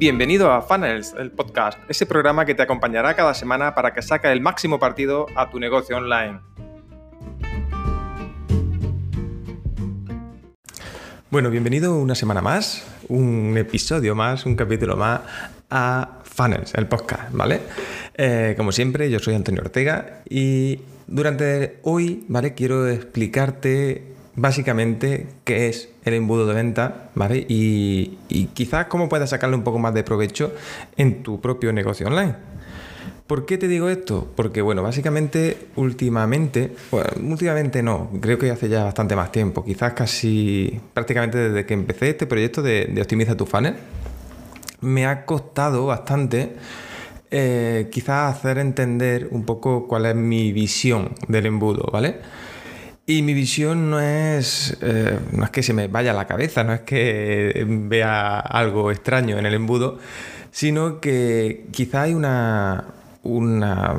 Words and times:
Bienvenido 0.00 0.50
a 0.50 0.62
Funnels, 0.62 1.14
el 1.18 1.30
podcast, 1.30 1.78
ese 1.90 2.06
programa 2.06 2.46
que 2.46 2.54
te 2.54 2.62
acompañará 2.62 3.14
cada 3.14 3.34
semana 3.34 3.74
para 3.74 3.92
que 3.92 4.00
saque 4.00 4.32
el 4.32 4.40
máximo 4.40 4.78
partido 4.78 5.26
a 5.36 5.50
tu 5.50 5.60
negocio 5.60 5.98
online. 5.98 6.40
Bueno, 11.30 11.50
bienvenido 11.50 11.98
una 11.98 12.14
semana 12.14 12.40
más, 12.40 12.82
un 13.08 13.58
episodio 13.58 14.14
más, 14.14 14.46
un 14.46 14.56
capítulo 14.56 14.96
más 14.96 15.20
a 15.68 16.20
Funnels, 16.24 16.72
el 16.76 16.86
podcast, 16.86 17.30
¿vale? 17.32 17.60
Eh, 18.14 18.54
como 18.56 18.72
siempre, 18.72 19.10
yo 19.10 19.18
soy 19.18 19.34
Antonio 19.34 19.60
Ortega 19.60 20.22
y 20.30 20.80
durante 21.08 21.78
hoy, 21.82 22.24
¿vale? 22.26 22.54
Quiero 22.54 22.88
explicarte 22.88 24.14
básicamente 24.40 25.26
qué 25.44 25.68
es 25.68 25.90
el 26.04 26.14
embudo 26.14 26.46
de 26.46 26.54
venta, 26.54 27.10
¿vale? 27.14 27.44
Y, 27.48 28.18
quizás 28.54 28.86
cómo 28.86 29.08
puedas 29.08 29.30
sacarle 29.30 29.54
un 29.54 29.64
poco 29.64 29.78
más 29.78 29.92
de 29.92 30.02
provecho 30.02 30.52
en 30.96 31.22
tu 31.22 31.40
propio 31.40 31.72
negocio 31.72 32.06
online. 32.06 32.34
¿Por 33.26 33.46
qué 33.46 33.58
te 33.58 33.68
digo 33.68 33.90
esto? 33.90 34.32
Porque, 34.34 34.62
bueno, 34.62 34.82
básicamente, 34.82 35.68
últimamente, 35.76 36.72
bueno, 36.90 37.08
últimamente 37.28 37.82
no, 37.82 38.10
creo 38.20 38.38
que 38.38 38.50
hace 38.50 38.68
ya 38.68 38.82
bastante 38.82 39.14
más 39.14 39.30
tiempo, 39.30 39.62
quizás 39.64 39.92
casi 39.92 40.80
prácticamente 40.94 41.38
desde 41.38 41.66
que 41.66 41.74
empecé 41.74 42.10
este 42.10 42.26
proyecto 42.26 42.62
de, 42.62 42.98
Optimiza 43.00 43.36
tu 43.36 43.46
Funnel, 43.46 43.76
me 44.80 45.06
ha 45.06 45.26
costado 45.26 45.86
bastante 45.86 46.56
eh, 47.30 47.88
quizás 47.92 48.36
hacer 48.36 48.58
entender 48.58 49.28
un 49.30 49.44
poco 49.44 49.86
cuál 49.86 50.06
es 50.06 50.16
mi 50.16 50.50
visión 50.52 51.10
del 51.28 51.46
embudo, 51.46 51.88
¿vale? 51.92 52.16
Y 53.10 53.22
mi 53.22 53.34
visión 53.34 53.90
no 53.90 53.98
es, 53.98 54.78
eh, 54.82 55.18
no 55.32 55.42
es 55.42 55.50
que 55.50 55.64
se 55.64 55.72
me 55.72 55.88
vaya 55.88 56.12
la 56.12 56.28
cabeza, 56.28 56.62
no 56.62 56.72
es 56.72 56.82
que 56.82 57.66
vea 57.68 58.38
algo 58.38 58.92
extraño 58.92 59.36
en 59.36 59.46
el 59.46 59.54
embudo, 59.54 59.98
sino 60.52 61.00
que 61.00 61.66
quizá 61.72 62.02
hay 62.02 62.14
una, 62.14 62.84
una 63.24 63.96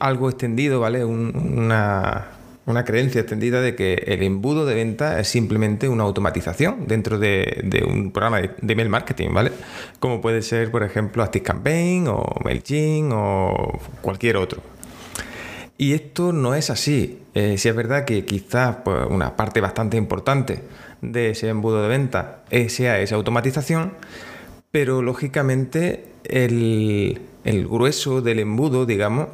algo 0.00 0.28
extendido, 0.28 0.80
¿vale? 0.80 1.06
una, 1.06 2.26
creencia 2.84 3.22
extendida 3.22 3.62
de 3.62 3.74
que 3.74 4.04
el 4.06 4.22
embudo 4.22 4.66
de 4.66 4.74
venta 4.74 5.18
es 5.18 5.28
simplemente 5.28 5.88
una 5.88 6.02
automatización 6.02 6.86
dentro 6.86 7.18
de, 7.18 7.64
un 7.88 8.12
programa 8.12 8.42
de, 8.42 8.50
de, 8.60 8.72
email 8.74 8.90
marketing, 8.90 9.30
¿vale? 9.32 9.50
Como 9.98 10.20
puede 10.20 10.42
ser, 10.42 10.70
por 10.70 10.82
ejemplo, 10.82 11.22
ActiveCampaign 11.22 12.06
o 12.08 12.22
MailChimp 12.44 13.12
o 13.14 13.80
cualquier 14.02 14.36
otro. 14.36 14.75
Y 15.78 15.92
esto 15.92 16.32
no 16.32 16.54
es 16.54 16.70
así. 16.70 17.22
Eh, 17.34 17.58
si 17.58 17.68
es 17.68 17.76
verdad 17.76 18.04
que 18.04 18.24
quizás 18.24 18.76
pues, 18.84 19.06
una 19.10 19.36
parte 19.36 19.60
bastante 19.60 19.96
importante 19.96 20.62
de 21.02 21.30
ese 21.30 21.48
embudo 21.48 21.82
de 21.82 21.88
venta 21.88 22.40
sea 22.68 22.98
esa 23.00 23.16
automatización, 23.16 23.92
pero 24.70 25.02
lógicamente 25.02 26.04
el, 26.24 27.20
grueso 27.44 28.20
del 28.20 28.40
embudo, 28.40 28.86
digamos, 28.86 29.28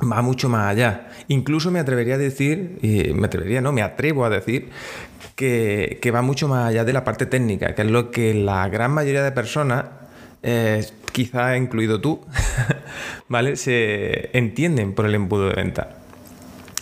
va 0.00 0.22
mucho 0.22 0.48
más 0.48 0.68
allá. 0.68 1.08
Incluso 1.28 1.70
me 1.70 1.80
atrevería 1.80 2.14
a 2.14 2.18
decir, 2.18 2.78
y 2.82 3.12
me 3.12 3.26
atrevería, 3.26 3.60
no, 3.60 3.72
me 3.72 3.82
atrevo 3.82 4.24
a 4.24 4.30
decir 4.30 4.70
que, 5.34 6.10
va 6.14 6.22
mucho 6.22 6.48
más 6.48 6.68
allá 6.68 6.84
de 6.84 6.92
la 6.92 7.04
parte 7.04 7.26
técnica, 7.26 7.74
que 7.74 7.82
es 7.82 7.90
lo 7.90 8.10
que 8.10 8.34
la 8.34 8.68
gran 8.68 8.92
mayoría 8.92 9.22
de 9.22 9.32
personas 9.32 9.84
eh, 10.42 10.86
quizá 11.16 11.56
incluido 11.56 11.98
tú, 11.98 12.20
¿vale? 13.28 13.56
Se 13.56 14.36
entienden 14.36 14.92
por 14.92 15.06
el 15.06 15.14
embudo 15.14 15.48
de 15.48 15.54
venta. 15.54 15.96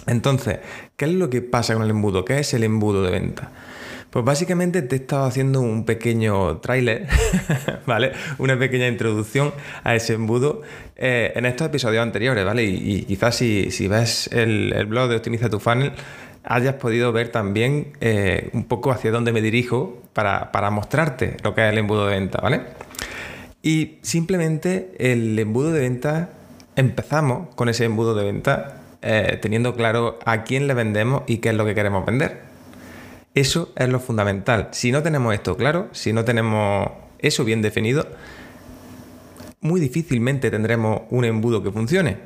Entonces, 0.08 0.58
¿qué 0.96 1.04
es 1.04 1.12
lo 1.12 1.30
que 1.30 1.40
pasa 1.40 1.74
con 1.74 1.84
el 1.84 1.90
embudo? 1.90 2.24
¿Qué 2.24 2.40
es 2.40 2.52
el 2.52 2.64
embudo 2.64 3.05
de 3.05 3.12
venta? 3.12 3.52
Pues 4.10 4.24
básicamente 4.24 4.82
te 4.82 4.96
he 4.96 4.98
estado 4.98 5.27
haciendo 5.27 5.60
un 5.60 5.84
pequeño 5.84 6.56
tráiler, 6.56 7.06
¿vale? 7.86 8.10
Una 8.38 8.58
pequeña 8.58 8.88
introducción 8.88 9.52
a 9.84 9.94
ese 9.94 10.14
embudo 10.14 10.62
eh, 10.96 11.33
en 11.36 11.46
estos 11.46 11.68
episodios 11.68 12.02
anteriores, 12.02 12.44
¿vale? 12.44 12.64
Y, 12.64 13.05
quizás 13.05 13.36
si, 13.36 13.86
ves 13.86 14.28
el, 14.33 14.84
blog 14.89 15.11
de 15.11 15.17
Optimiza 15.17 15.48
tu 15.48 15.61
Funnel, 15.61 15.92
hayas 16.42 16.74
podido 16.74 17.12
ver 17.12 17.28
también 17.28 17.92
eh, 18.00 18.50
un 18.52 18.64
poco 18.64 18.90
hacia 18.90 19.12
dónde 19.12 19.30
me 19.30 19.40
dirijo 19.40 20.02
para, 20.12 20.50
para 20.50 20.70
mostrarte 20.70 21.36
lo 21.44 21.55
que 21.55 21.64
es 21.64 21.73
el 21.73 21.78
embudo 21.78 22.08
de 22.08 22.18
venta, 22.18 22.40
¿vale? 22.40 22.62
Y 23.64 23.97
simplemente 24.02 24.92
el 24.98 25.39
embudo 25.39 25.73
de 25.73 25.80
venta, 25.80 26.29
empezamos 26.77 27.55
con 27.55 27.70
ese 27.70 27.86
embudo 27.86 28.14
de 28.14 28.23
venta 28.23 28.83
eh, 29.01 29.39
teniendo 29.41 29.75
claro 29.75 30.19
a 30.27 30.45
quién 30.45 30.67
le 30.67 30.75
vendemos 30.75 31.23
y 31.27 31.39
qué 31.39 31.48
es 31.48 31.55
lo 31.55 31.64
que 31.64 31.74
queremos 31.74 32.05
vender. 32.05 32.42
Eso 33.35 33.73
es 33.77 33.89
lo 33.89 34.01
fundamental. 34.01 34.69
Si 34.73 34.92
no 34.92 35.03
tenemos 35.03 35.33
esto 35.33 35.57
claro, 35.57 35.89
si 35.92 36.13
no 36.13 36.27
tenemos 36.27 36.91
eso 37.20 37.42
bien 37.47 37.63
definido, 37.63 38.07
muy 39.63 39.80
difícilmente 39.80 40.51
tendremos 40.51 41.01
un 41.08 41.24
embudo 41.24 41.63
que 41.63 41.73
funcione. 41.73 42.19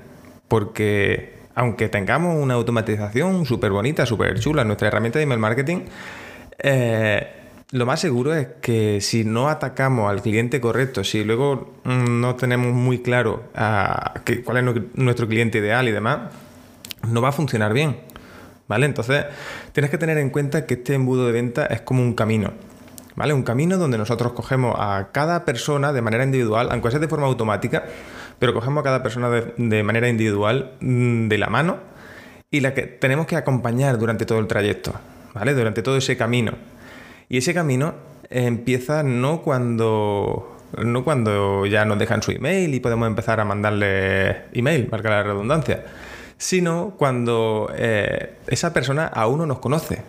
Porque 0.48 1.34
aunque 1.54 1.88
tengamos 1.88 2.36
una 2.36 2.54
automatización 2.54 3.46
súper 3.46 3.70
bonita, 3.70 4.06
súper 4.06 4.40
chula, 4.40 4.64
nuestra 4.64 4.88
herramienta 4.88 5.20
de 5.20 5.22
email 5.22 5.38
marketing, 5.38 5.82
eh, 6.58 7.37
lo 7.70 7.84
más 7.84 8.00
seguro 8.00 8.34
es 8.34 8.48
que 8.62 9.00
si 9.00 9.24
no 9.24 9.48
atacamos 9.48 10.10
al 10.10 10.22
cliente 10.22 10.60
correcto, 10.60 11.04
si 11.04 11.22
luego 11.22 11.74
mm, 11.84 12.20
no 12.20 12.34
tenemos 12.36 12.72
muy 12.72 13.00
claro 13.00 13.44
ah, 13.54 14.14
cuál 14.44 14.56
es 14.56 14.82
nuestro 14.94 15.28
cliente 15.28 15.58
ideal 15.58 15.86
y 15.86 15.92
demás, 15.92 16.32
no 17.06 17.20
va 17.20 17.28
a 17.28 17.32
funcionar 17.32 17.72
bien. 17.72 18.00
¿Vale? 18.68 18.84
Entonces, 18.84 19.24
tienes 19.72 19.90
que 19.90 19.96
tener 19.96 20.18
en 20.18 20.28
cuenta 20.28 20.66
que 20.66 20.74
este 20.74 20.92
embudo 20.92 21.26
de 21.26 21.32
venta 21.32 21.64
es 21.66 21.80
como 21.80 22.02
un 22.02 22.12
camino. 22.12 22.52
¿Vale? 23.16 23.32
Un 23.32 23.42
camino 23.42 23.78
donde 23.78 23.96
nosotros 23.96 24.32
cogemos 24.32 24.76
a 24.78 25.08
cada 25.10 25.44
persona 25.46 25.92
de 25.92 26.02
manera 26.02 26.22
individual, 26.22 26.68
aunque 26.70 26.90
sea 26.90 27.00
de 27.00 27.08
forma 27.08 27.26
automática, 27.26 27.84
pero 28.38 28.52
cogemos 28.54 28.82
a 28.82 28.84
cada 28.84 29.02
persona 29.02 29.30
de, 29.30 29.54
de 29.56 29.82
manera 29.82 30.08
individual 30.08 30.72
mm, 30.80 31.28
de 31.28 31.38
la 31.38 31.48
mano 31.48 31.78
y 32.50 32.60
la 32.60 32.74
que 32.74 32.82
tenemos 32.82 33.26
que 33.26 33.36
acompañar 33.36 33.98
durante 33.98 34.26
todo 34.26 34.38
el 34.38 34.46
trayecto, 34.46 34.94
¿vale? 35.34 35.54
Durante 35.54 35.82
todo 35.82 35.96
ese 35.96 36.16
camino. 36.16 36.52
Y 37.28 37.38
ese 37.38 37.54
camino 37.54 37.94
empieza 38.30 39.02
no 39.02 39.42
cuando, 39.42 40.56
no 40.82 41.04
cuando 41.04 41.66
ya 41.66 41.84
nos 41.84 41.98
dejan 41.98 42.22
su 42.22 42.30
email 42.30 42.74
y 42.74 42.80
podemos 42.80 43.06
empezar 43.06 43.40
a 43.40 43.44
mandarle 43.44 44.44
email, 44.52 44.88
marca 44.90 45.10
la 45.10 45.22
redundancia, 45.22 45.84
sino 46.36 46.94
cuando 46.96 47.70
eh, 47.76 48.34
esa 48.46 48.72
persona 48.72 49.06
aún 49.06 49.38
no 49.38 49.46
nos 49.46 49.58
conoce. 49.58 50.02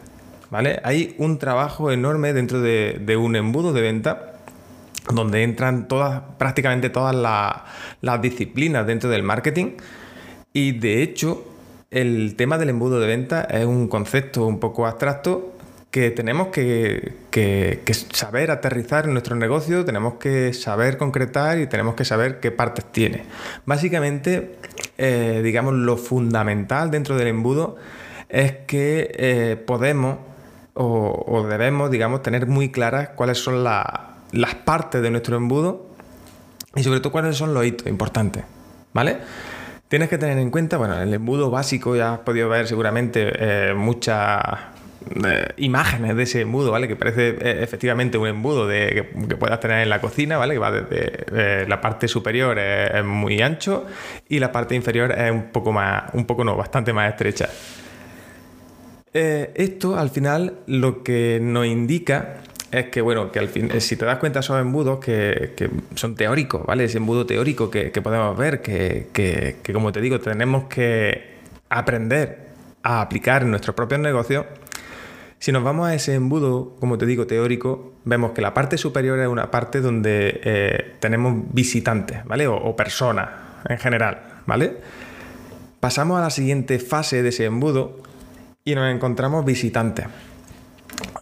¿vale? 0.50 0.80
Hay 0.84 1.16
un 1.18 1.38
trabajo 1.40 1.91
enorme 1.91 2.34
dentro 2.34 2.62
de, 2.62 3.18
un 3.18 3.36
embudo 3.36 3.74
de 3.74 3.81
venta 3.81 4.34
donde 5.13 5.44
entran 5.44 5.88
todas, 5.88 6.22
prácticamente 6.38 6.90
todas 6.90 7.16
las 8.01 8.22
disciplinas 8.22 8.86
dentro 8.86 9.09
del 9.09 9.24
marketing 9.24 9.78
y 10.53 10.74
de 10.74 11.01
hecho 11.01 11.46
el 11.90 12.36
tema 12.36 12.57
del 12.59 12.69
embudo 12.69 13.00
de 13.00 13.07
venta 13.07 13.41
es 13.44 13.66
un 13.66 13.88
concepto 13.88 14.46
un 14.46 14.59
poco 14.59 14.86
abstracto 14.86 15.56
que 15.91 16.11
tenemos 16.11 16.50
que, 16.50 17.13
saber 18.11 18.51
aterrizar 18.51 19.05
en 19.05 19.13
nuestro 19.13 19.35
negocio, 19.35 19.85
tenemos 19.85 20.16
que 20.16 20.53
saber 20.53 20.97
concretar 20.97 21.59
y 21.59 21.67
tenemos 21.67 21.95
que 21.95 22.05
saber 22.05 22.39
qué 22.39 22.51
partes 22.51 22.85
tiene. 22.91 23.23
Básicamente, 23.66 24.55
eh, 24.97 25.41
digamos, 25.44 25.73
lo 25.73 25.97
fundamental 25.97 26.91
dentro 26.91 27.17
del 27.17 27.27
embudo 27.27 27.77
es 28.29 28.51
que 28.67 29.11
eh, 29.16 29.55
podemos 29.66 30.19
o, 30.81 31.45
debemos, 31.50 31.91
digamos, 31.91 32.21
tener 32.21 32.47
muy 32.47 32.71
claras 32.71 33.09
cuáles 33.09 33.38
son 33.38 33.66
las 33.66 34.56
partes 34.63 35.01
de 35.01 35.11
nuestro 35.11 35.35
embudo 35.35 35.88
y 36.73 36.83
sobre 36.83 37.01
todo 37.01 37.11
cuáles 37.11 37.35
son 37.35 37.53
los 37.53 37.66
hitos 37.66 37.88
importantes, 37.88 38.45
¿vale? 38.94 39.17
Tienes 39.89 40.07
que 40.07 40.17
tener 40.17 40.38
en 40.38 40.51
cuenta, 40.51 40.77
bueno, 40.77 41.01
el 41.01 41.13
embudo 41.13 41.50
básico 41.50 41.97
ya 41.97 42.13
has 42.13 42.19
podido 42.19 42.47
ver 42.47 42.67
seguramente 42.67 43.29
eh, 43.33 43.73
muchas 43.73 44.39
imágenes 45.57 46.16
de 46.16 46.24
ese 46.24 46.42
embudo, 46.42 46.72
¿vale? 46.72 46.88
Que 46.88 46.96
parece 46.96 47.30
eh, 47.30 47.63
efectivamente 47.63 48.18
un 48.18 48.28
embudo 48.28 48.68
de, 48.68 49.07
que, 49.28 49.36
puedas 49.36 49.60
tener 49.60 49.80
en 49.80 49.90
la 49.90 50.01
cocina, 50.01 50.38
¿vale? 50.38 50.56
Que 50.56 50.60
va 50.60 50.72
desde 50.72 51.25
eh, 51.34 51.66
la 51.68 51.81
parte 51.81 52.07
superior 52.07 52.60
es, 52.60 53.04
muy 53.04 53.42
ancho 53.42 53.86
y 54.28 54.40
la 54.40 54.51
parte 54.51 54.75
inferior 54.75 55.12
es 55.12 55.31
un 55.31 55.51
poco 55.51 55.72
más, 55.72 56.13
un 56.13 56.25
poco 56.25 56.44
no, 56.44 56.56
bastante 56.56 56.94
más 56.94 57.10
estrecha. 57.12 57.50
Eh, 59.13 59.51
esto 59.56 59.98
al 59.98 60.10
final 60.10 60.60
lo 60.68 61.01
que 61.04 61.40
nos 61.42 61.66
indica 61.66 62.38
es 62.72 62.90
que, 62.90 63.01
bueno, 63.01 63.31
que 63.31 63.40
al 63.40 63.48
fin, 63.48 63.72
si 63.81 63.96
te 63.96 64.06
das 64.06 64.19
cuenta 64.19 64.44
son 64.44 64.60
embudos 64.60 65.00
que, 65.00 65.72
son 65.96 66.16
teóricos, 66.16 66.66
¿vale? 66.66 66.84
Ese 66.84 66.98
embudo 66.98 67.25
teórico 67.25 67.72
que, 67.72 67.90
podemos 67.90 68.38
ver, 68.38 68.62
que, 68.62 69.07
que, 69.12 69.74
como 69.74 69.92
te 69.92 70.01
digo, 70.01 70.19
tenemos 70.19 70.66
que 70.66 71.40
aprender 71.69 72.50
a 72.84 73.01
aplicar 73.01 73.42
en 73.42 73.50
nuestros 73.50 73.75
propios 73.75 74.00
negocios 74.00 74.46
si 75.39 75.53
nos 75.53 75.63
vamos 75.63 75.88
a 75.88 75.95
ese 75.95 76.15
embudo, 76.15 76.75
como 76.81 76.97
te 76.97 77.06
digo, 77.06 77.25
teórico, 77.25 77.94
vemos 78.03 78.31
que 78.31 78.41
la 78.41 78.53
parte 78.53 78.77
superior 78.77 79.19
es 79.19 79.27
una 79.27 79.50
parte 79.50 79.80
donde 79.80 80.41
eh, 80.44 80.95
tenemos 81.00 81.33
visitantes, 81.53 82.25
¿vale? 82.25 82.45
O, 82.47 82.75
personas 82.75 83.30
en 83.68 83.77
general, 83.77 84.21
¿vale? 84.45 84.77
Pasamos 85.80 86.19
a 86.19 86.24
la 86.24 86.30
siguiente 86.30 86.77
fase 86.77 87.24
de 87.24 87.30
ese 87.30 87.45
embudo 87.45 88.01
y 88.65 88.75
nos 88.75 88.94
encontramos 88.94 89.45
visitantes. 89.45 90.07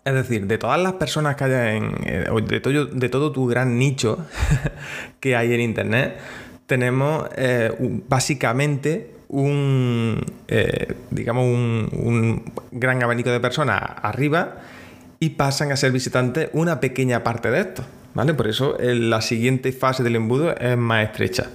Es 0.04 0.14
decir, 0.14 0.48
de 0.48 0.58
todas 0.58 0.82
las 0.82 0.94
personas 0.94 1.36
que 1.36 1.44
haya 1.44 1.74
en. 1.74 1.94
Eh, 2.04 2.28
de 2.48 2.60
todo, 2.60 2.86
de 2.86 3.10
todo 3.10 3.32
tu 3.32 3.46
gran 3.46 3.78
nicho 3.78 4.26
que 5.20 5.36
hay 5.36 5.54
en 5.54 5.62
Internet, 5.62 6.18
tenemos 6.66 7.30
eh, 7.36 7.72
básicamente 8.10 9.17
un. 9.28 10.24
Eh, 10.48 10.96
digamos, 11.12 11.46
un, 11.46 11.90
un, 11.94 12.54
gran 12.72 13.02
abanico 13.04 13.30
de 13.30 13.40
personas 13.40 13.82
arriba 14.02 14.58
y 15.20 15.32
pasan 15.32 15.72
a 15.72 15.78
ser 15.78 15.92
visitantes 15.92 16.50
una 16.54 16.80
pequeña 16.80 17.24
parte 17.24 17.52
de 17.52 17.62
esto. 17.62 17.84
¿Vale? 18.14 18.34
Por 18.34 18.48
eso 18.48 18.78
la 18.80 19.22
siguiente 19.22 19.72
fase 19.72 20.02
del 20.02 20.16
embudo 20.16 20.56
es 20.56 20.76
más 20.76 21.06
estrecha. 21.06 21.52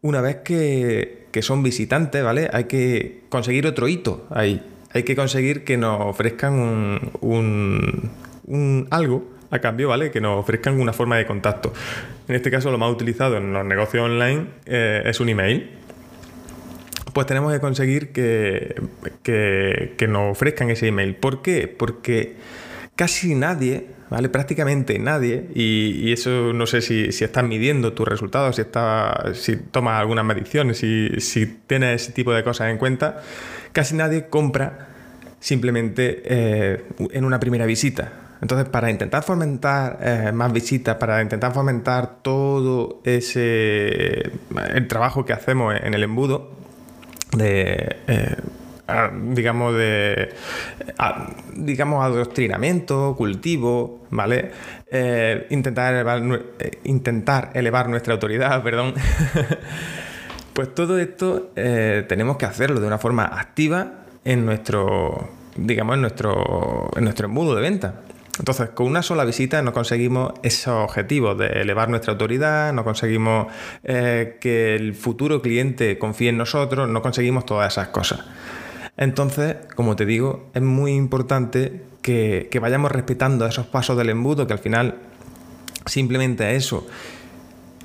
Una 0.00 0.22
vez 0.22 0.36
que, 0.36 1.26
que 1.30 1.42
son 1.42 1.62
visitantes, 1.62 2.24
¿vale? 2.24 2.48
Hay 2.52 2.64
que 2.64 3.24
conseguir 3.28 3.66
otro 3.66 3.88
hito 3.88 4.26
ahí 4.30 4.62
hay 4.92 5.02
que 5.02 5.16
conseguir 5.16 5.64
que 5.64 5.76
nos 5.76 6.00
ofrezcan 6.00 7.10
un, 7.20 8.88
algo 8.90 9.28
a 9.50 9.58
cambio, 9.60 9.88
¿vale? 9.88 10.10
Que 10.10 10.20
nos 10.20 10.38
ofrezcan 10.38 10.80
una 10.80 10.92
forma 10.92 11.16
de 11.16 11.26
contacto. 11.26 11.72
En 12.26 12.34
este 12.34 12.50
caso, 12.50 12.70
lo 12.70 12.78
más 12.78 12.90
utilizado 12.90 13.36
en 13.36 13.52
los 13.52 13.64
negocios 13.64 14.04
online 14.04 14.46
eh, 14.66 15.02
es 15.04 15.20
un 15.20 15.28
email. 15.28 15.70
Pues 17.18 17.26
tenemos 17.26 17.52
que 17.52 17.58
conseguir 17.58 18.12
que, 18.12 18.80
que, 19.24 20.06
nos 20.06 20.30
ofrezcan 20.30 20.70
ese 20.70 20.86
email. 20.86 21.16
¿Por 21.16 21.42
qué? 21.42 21.66
Porque 21.66 22.36
casi 22.94 23.34
nadie, 23.34 23.88
¿vale? 24.08 24.28
Prácticamente 24.28 24.96
nadie, 25.00 25.48
y, 25.52 26.12
eso 26.12 26.52
no 26.52 26.68
sé 26.68 26.80
si, 26.80 27.10
si, 27.10 27.24
estás 27.24 27.42
midiendo 27.42 27.92
tus 27.92 28.06
resultados, 28.06 28.54
si, 28.54 28.62
está, 28.62 29.32
si 29.34 29.56
tomas 29.56 29.98
algunas 29.98 30.24
mediciones, 30.24 30.78
si, 30.78 31.08
si 31.18 31.46
tienes 31.66 32.02
ese 32.02 32.12
tipo 32.12 32.32
de 32.32 32.44
cosas 32.44 32.70
en 32.70 32.78
cuenta, 32.78 33.20
casi 33.72 33.96
nadie 33.96 34.28
compra 34.28 34.86
simplemente 35.40 36.22
eh, 36.24 36.84
en 37.10 37.24
una 37.24 37.40
primera 37.40 37.66
visita. 37.66 38.12
Entonces, 38.40 38.68
para 38.68 38.92
intentar 38.92 39.24
fomentar 39.24 39.98
eh, 40.02 40.30
más 40.32 40.52
visitas, 40.52 40.94
para 40.98 41.20
intentar 41.20 41.52
fomentar 41.52 42.22
todo 42.22 43.00
ese 43.02 44.30
el 44.72 44.86
trabajo 44.86 45.24
que 45.24 45.32
hacemos 45.32 45.74
en 45.82 45.94
el 45.94 46.04
embudo 46.04 46.67
de 47.36 47.96
eh, 48.06 48.36
digamos 49.34 49.74
de 49.74 50.32
digamos 51.54 52.04
adoctrinamiento, 52.04 53.14
cultivo, 53.16 54.06
¿vale? 54.10 54.52
intentar 55.50 55.92
elevar, 55.92 56.22
intentar 56.84 57.50
elevar 57.52 57.88
nuestra 57.90 58.14
autoridad, 58.14 58.62
perdón. 58.64 58.94
Pues 60.58 60.74
todo 60.74 60.98
esto 60.98 61.52
eh, 61.54 62.04
tenemos 62.08 62.36
que 62.36 62.44
hacerlo 62.44 62.80
de 62.80 62.88
una 62.88 62.98
forma 62.98 63.22
activa 63.26 63.92
en 64.24 64.44
nuestro, 64.44 65.30
digamos, 65.54 65.94
en 65.94 66.00
nuestro, 66.00 66.90
en 66.96 67.04
nuestro 67.04 67.28
embudo 67.28 67.54
de 67.54 67.62
venta. 67.62 68.00
Entonces, 68.38 68.70
con 68.70 68.86
una 68.86 69.02
sola 69.02 69.24
visita 69.24 69.62
no 69.62 69.72
conseguimos 69.72 70.32
esos 70.42 70.84
objetivos 70.84 71.36
de 71.38 71.46
elevar 71.46 71.88
nuestra 71.88 72.12
autoridad, 72.12 72.72
no 72.72 72.84
conseguimos 72.84 73.48
eh, 73.84 74.38
que 74.40 74.76
el 74.76 74.94
futuro 74.94 75.42
cliente 75.42 75.98
confíe 75.98 76.28
en 76.28 76.38
nosotros, 76.38 76.88
no 76.88 77.02
conseguimos 77.02 77.46
todas 77.46 77.72
esas 77.72 77.88
cosas. 77.88 78.20
Entonces, 78.96 79.56
como 79.76 79.96
te 79.96 80.06
digo, 80.06 80.50
es 80.54 80.62
muy 80.62 80.92
importante 80.92 81.82
que, 82.02 82.58
vayamos 82.60 82.90
respetando 82.92 83.46
esos 83.46 83.66
pasos 83.66 83.96
del 83.96 84.10
embudo, 84.10 84.46
que 84.46 84.52
al 84.52 84.58
final 84.58 84.96
simplemente 85.86 86.54
eso 86.54 86.86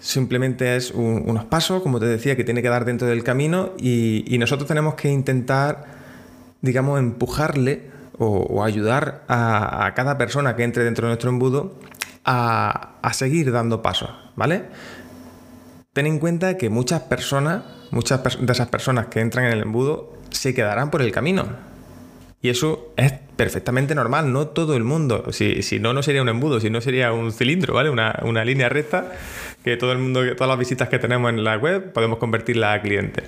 Simplemente 0.04 0.76
es 0.76 0.92
unos 0.92 1.46
pasos, 1.46 1.82
como 1.82 1.98
te 1.98 2.06
decía, 2.06 2.36
que 2.36 2.44
tiene 2.44 2.62
que 2.62 2.68
dar 2.68 2.84
dentro 2.84 3.08
del 3.08 3.24
camino 3.24 3.72
y, 3.78 4.36
nosotros 4.38 4.68
tenemos 4.68 4.96
que 4.96 5.10
intentar, 5.10 5.86
digamos, 6.62 7.00
empujarle 7.00 7.93
o, 8.18 8.64
ayudar 8.64 9.24
a, 9.28 9.92
cada 9.96 10.18
persona 10.18 10.56
que 10.56 10.64
entre 10.64 10.84
dentro 10.84 11.08
de 11.08 11.12
nuestro 11.12 11.30
embudo 11.30 11.76
a, 12.26 13.00
seguir 13.14 13.52
dando 13.52 13.82
pasos, 13.82 14.10
¿vale? 14.36 14.64
Ten 15.94 16.08
en 16.08 16.20
cuenta 16.20 16.58
que 16.58 16.70
muchas 16.70 17.02
personas, 17.02 17.64
muchas 17.92 18.22
de 18.24 18.52
esas 18.52 18.68
personas 18.68 19.08
que 19.08 19.20
entran 19.20 19.46
en 19.46 19.54
el 19.54 19.62
embudo, 19.62 20.14
se 20.32 20.54
quedarán 20.54 20.90
por 20.90 21.02
el 21.02 21.12
camino. 21.12 21.46
Y 22.42 22.50
eso 22.50 22.92
es 22.98 23.14
perfectamente 23.38 23.96
normal, 23.96 24.34
no 24.34 24.48
todo 24.48 24.76
el 24.76 24.84
mundo. 24.84 25.32
Si, 25.32 25.62
si 25.62 25.80
no, 25.80 25.94
no 25.94 26.04
sería 26.04 26.22
un 26.22 26.30
embudo, 26.30 26.60
si 26.60 26.70
no 26.70 26.82
sería 26.82 27.14
un 27.14 27.32
cilindro, 27.32 27.76
¿vale? 27.76 27.90
Una, 27.90 28.20
una 28.24 28.44
línea 28.44 28.68
recta 28.68 29.14
que 29.64 29.78
todo 29.78 29.92
el 29.92 30.00
mundo, 30.00 30.22
todas 30.36 30.50
las 30.50 30.60
visitas 30.60 30.90
que 30.90 31.00
tenemos 31.00 31.30
en 31.30 31.44
la 31.44 31.56
web 31.58 31.94
podemos 31.94 32.18
convertirlas 32.18 32.80
a 32.80 32.82
clientes. 32.82 33.26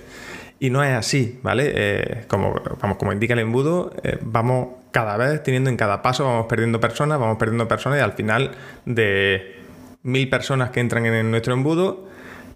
Y 0.59 0.69
no 0.69 0.83
es 0.83 0.93
así, 0.93 1.39
¿vale? 1.43 1.71
Eh, 1.75 2.25
como, 2.27 2.55
como 2.97 3.11
indica 3.11 3.33
el 3.33 3.39
embudo, 3.39 3.91
eh, 4.03 4.17
vamos 4.21 4.69
cada 4.91 5.17
vez 5.17 5.43
teniendo 5.43 5.69
en 5.69 5.75
cada 5.75 6.01
paso, 6.01 6.23
vamos 6.23 6.45
perdiendo 6.47 6.79
personas, 6.79 7.19
vamos 7.19 7.37
perdiendo 7.37 7.67
personas 7.67 7.99
y 7.99 8.01
al 8.01 8.13
final 8.13 8.51
de 8.85 9.57
mil 10.03 10.29
personas 10.29 10.69
que 10.69 10.79
entran 10.79 11.05
en 11.05 11.29
nuestro 11.29 11.53
embudo, 11.53 12.07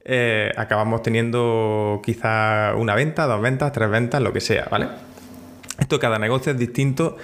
eh, 0.06 0.52
acabamos 0.56 1.04
teniendo 1.04 2.02
quizá 2.04 2.74
una 2.78 2.96
venta, 2.96 3.26
dos 3.28 3.42
ventas, 3.42 3.72
tres 3.74 3.90
ventas, 3.90 4.22
lo 4.22 4.32
que 4.32 4.40
sea, 4.40 4.68
¿vale? 4.72 4.88
Esto 5.78 6.00
cada 6.00 6.18
negocio 6.18 6.54
es 6.54 6.58
distinto 6.58 7.18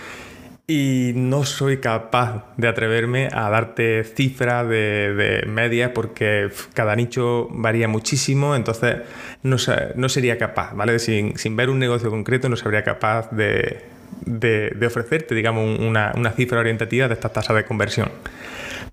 y 0.67 1.11
no 1.15 1.45
soy 1.45 1.77
capaz 1.77 2.45
de 2.57 2.67
atreverme 2.67 3.29
a 3.31 3.49
darte 3.49 4.03
cifras 4.03 4.67
de, 4.67 5.43
medias 5.47 5.91
porque 5.93 6.49
cada 6.73 6.95
nicho 6.95 7.47
varía 7.51 7.87
muchísimo, 7.87 8.55
entonces 8.55 8.97
no, 9.43 9.59
sería 9.59 10.37
capaz, 10.37 10.73
¿vale? 10.73 10.97
Sin, 10.97 11.55
ver 11.55 11.69
un 11.69 11.77
negocio 11.77 12.09
concreto 12.09 12.49
no 12.49 12.55
sería 12.55 12.83
capaz 12.83 13.29
de, 13.31 13.83
ofrecerte, 14.85 15.35
digamos, 15.35 15.79
una, 15.79 16.31
cifra 16.35 16.59
orientativa 16.59 17.07
de 17.07 17.13
esta 17.13 17.29
tasa 17.29 17.53
de 17.53 17.63
conversión. 17.65 18.09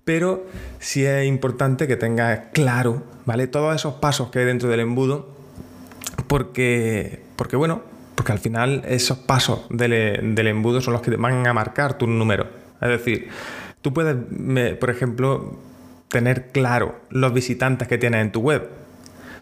Pero 0.05 0.45
sí 0.79 1.05
es 1.05 1.25
importante 1.25 1.87
que 1.87 1.95
tengas 1.95 2.49
claro, 2.51 3.03
¿vale? 3.25 3.47
Todos 3.47 3.75
esos 3.75 3.95
pasos 3.95 4.29
que 4.29 4.39
hay 4.39 4.45
dentro 4.45 4.69
del 4.69 4.81
embudo, 4.81 5.33
porque, 6.27 7.21
porque 7.35 7.55
bueno, 7.55 7.92
porque 8.23 8.31
al 8.31 8.39
final 8.39 8.83
esos 8.87 9.17
pasos 9.17 9.65
del, 9.69 9.91
embudo 10.47 10.79
son 10.79 10.93
los 10.93 11.01
que 11.01 11.13
van 11.17 11.45
a 11.45 11.53
marcar 11.53 11.97
tu 11.97 12.07
número. 12.07 12.47
Es 12.79 12.87
decir, 12.87 13.27
tú 13.81 13.93
puedes, 13.93 14.15
por 14.77 14.89
ejemplo, 14.89 15.59
tener 16.07 16.47
claro 16.53 17.01
los 17.09 17.33
visitantes 17.33 17.85
que 17.89 17.97
tienes 17.97 18.21
en 18.21 18.31
tu 18.31 18.39
web. 18.39 18.69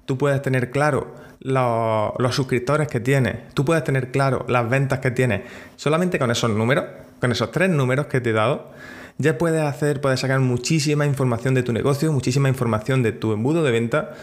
Tú 0.07 0.17
puedes 0.17 0.41
tener 0.41 0.71
claro 0.71 1.13
los, 1.41 2.13
los, 2.17 2.33
suscriptores 2.33 2.87
que 2.87 2.99
tienes. 2.99 3.53
Tú 3.53 3.65
puedes 3.65 3.83
tener 3.83 4.09
claro 4.09 4.47
las 4.49 4.67
ventas 4.67 4.97
que 4.97 5.11
tienes. 5.11 5.41
Solamente 5.75 6.17
con 6.17 6.31
esos 6.31 6.49
números, 6.49 6.85
con 7.19 7.31
esos 7.31 7.51
tres 7.51 7.69
números 7.69 8.07
que 8.07 8.19
te 8.19 8.31
he 8.31 8.33
dado, 8.33 8.71
ya 9.19 9.37
puedes 9.37 9.61
hacer, 9.61 10.01
puedes 10.01 10.21
sacar 10.21 10.39
muchísima 10.39 11.05
información 11.05 11.53
de 11.53 11.61
tu 11.61 11.71
negocio, 11.71 12.11
muchísima 12.11 12.49
información 12.49 13.03
de 13.03 13.11
tu 13.11 13.31
embudo 13.31 13.61
de 13.61 13.69
venta 13.69 14.15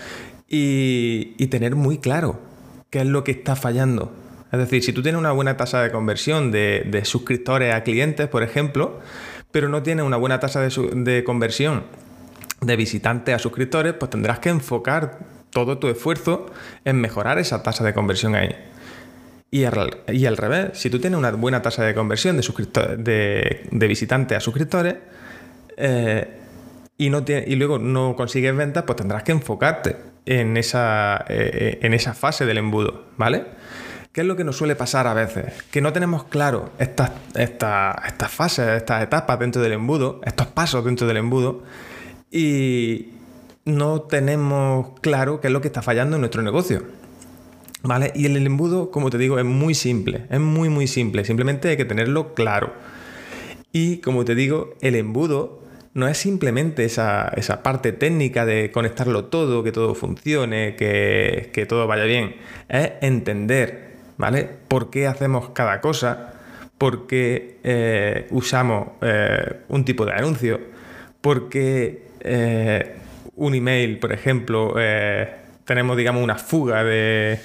y, 0.49 1.35
y 1.39 1.47
tener 1.47 1.77
muy 1.77 1.99
claro 1.99 2.41
qué 2.91 3.03
es 3.03 3.07
lo 3.07 3.23
que 3.23 3.31
está 3.31 3.55
fallando 3.55 4.13
es 4.51 4.59
decir, 4.59 4.83
si 4.83 4.93
tú 4.93 5.03
tienes 5.03 5.19
una 5.19 5.33
buena 5.33 5.57
tasa 5.57 5.83
de 5.83 5.91
conversión 5.91 6.51
de, 6.51 7.03
suscriptores 7.05 7.75
a 7.75 7.83
clientes, 7.83 8.29
por 8.29 8.43
ejemplo, 8.43 9.01
pero 9.51 9.69
no 9.69 9.83
tienes 9.83 10.05
una 10.07 10.17
buena 10.17 10.41
tasa 10.41 10.61
de, 10.61 11.25
conversión 11.25 11.85
de 12.63 12.77
visitantes 12.77 13.35
a 13.35 13.39
suscriptores, 13.39 13.95
pues 13.95 14.11
tendrás 14.11 14.39
que 14.39 14.49
enfocar 14.49 15.19
todo 15.51 15.79
tu 15.79 15.89
esfuerzo 15.89 16.47
en 16.85 17.01
mejorar 17.01 17.39
esa 17.39 17.63
tasa 17.63 17.85
de 17.85 17.93
conversión 17.93 18.35
ahí. 18.35 18.55
Y 19.51 19.65
al, 19.65 20.37
revés, 20.37 20.71
si 20.75 20.91
tú 20.91 20.99
tienes 20.99 21.19
una 21.19 21.31
buena 21.33 21.63
tasa 21.63 21.85
de 21.85 21.95
conversión 21.95 22.39
de, 22.39 23.69
visitantes 23.73 24.37
a 24.37 24.41
suscriptores 24.41 24.97
eh, 25.77 26.27
y, 26.97 27.09
luego 27.11 27.79
no 27.79 28.17
consigues 28.17 28.55
ventas, 28.57 28.85
pues 28.85 28.97
tendrás 28.97 29.23
que 29.23 29.33
enfocarte 29.33 29.97
en 30.27 30.57
esa, 30.57 31.25
eh, 31.29 31.79
en 31.83 31.95
esa 31.95 32.13
fase 32.13 32.45
del 32.45 32.59
embudo, 32.59 33.07
¿vale? 33.17 33.47
¿Qué 34.19 34.23
es 34.23 34.27
lo 34.27 34.35
que 34.35 34.43
nos 34.43 34.57
suele 34.57 34.75
pasar 34.75 35.07
a 35.07 35.15
veces? 35.15 35.45
Que 35.71 35.81
no 35.81 35.93
tenemos 35.93 36.25
claro 36.25 36.73
estas, 36.81 37.13
estas 37.37 38.33
fases, 38.33 38.67
estas 38.79 39.05
etapas 39.05 39.39
dentro 39.39 39.63
del 39.63 39.71
embudo, 39.71 40.21
estos 40.25 40.49
pasos 40.49 40.85
dentro 40.85 41.07
del 41.07 41.19
embudo, 41.19 41.63
y 42.29 43.11
no 43.65 44.01
tenemos 44.01 44.99
claro 45.03 45.41
qué 45.41 45.47
es 45.47 45.53
lo 45.53 45.61
que 45.61 45.69
está 45.69 45.83
fallando 45.83 46.17
en 46.17 46.23
nuestro 46.23 46.43
negocio. 46.43 46.83
¿Vale? 47.85 48.11
Y 48.17 48.27
el 48.27 48.45
embudo, 48.45 48.91
como 48.91 49.09
te 49.09 49.19
digo, 49.19 49.39
es 49.39 49.45
muy 49.45 49.75
simple, 49.75 50.27
es 50.31 50.41
muy 50.41 50.69
muy 50.69 50.89
simple, 50.89 51.25
simplemente 51.25 51.69
hay 51.69 51.77
que 51.77 51.85
tenerlo 51.85 52.35
claro. 52.35 52.73
Y 53.71 53.99
como 53.99 54.25
te 54.25 54.35
digo, 54.35 54.75
el 54.81 54.97
embudo 54.97 55.63
no 55.95 56.09
es 56.09 56.19
simplemente 56.19 56.85
esa, 56.85 57.31
parte 57.63 57.93
técnica 57.93 58.45
de 58.45 58.73
conectarlo 58.73 59.27
todo, 59.27 59.63
que 59.63 59.71
todo 59.71 59.95
funcione, 59.95 60.75
que, 60.75 61.51
que 61.53 61.67
todo 61.67 61.87
vaya 61.87 62.03
bien, 62.03 62.35
es 62.69 62.95
entender 63.01 63.88
¿vale? 64.19 64.49
¿Por 64.69 64.91
qué 64.91 65.07
hacemos 65.07 65.51
cada 65.51 65.81
cosa? 65.81 66.35
¿Por 66.77 67.07
qué 67.07 67.59
eh, 67.65 68.27
usamos 68.31 68.89
eh, 69.01 69.61
un 69.69 69.85
tipo 69.85 70.05
de 70.05 70.13
anuncio? 70.13 70.61
¿Por 71.23 71.49
qué 71.49 72.09
eh, 72.21 72.97
un 73.37 73.55
email, 73.55 73.99
por 73.99 74.13
ejemplo, 74.13 74.75
tenemos, 75.69 75.99
digamos, 75.99 76.25
una 76.25 76.37
fuga 76.37 76.83
de, 76.83 77.39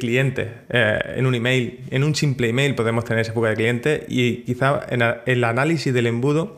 clientes 0.00 0.48
eh, 0.68 0.98
en 1.14 1.26
un 1.26 1.34
email, 1.36 1.84
en 1.90 2.02
un 2.02 2.12
simple 2.16 2.48
email 2.48 2.74
podemos 2.74 3.04
tener 3.04 3.20
esa 3.22 3.32
fuga 3.32 3.50
de 3.50 3.54
clientes 3.54 4.02
y 4.08 4.38
quizá 4.38 4.80
en 4.90 5.00
el 5.24 5.44
análisis 5.44 5.94
del 5.94 6.08
embudo 6.08 6.56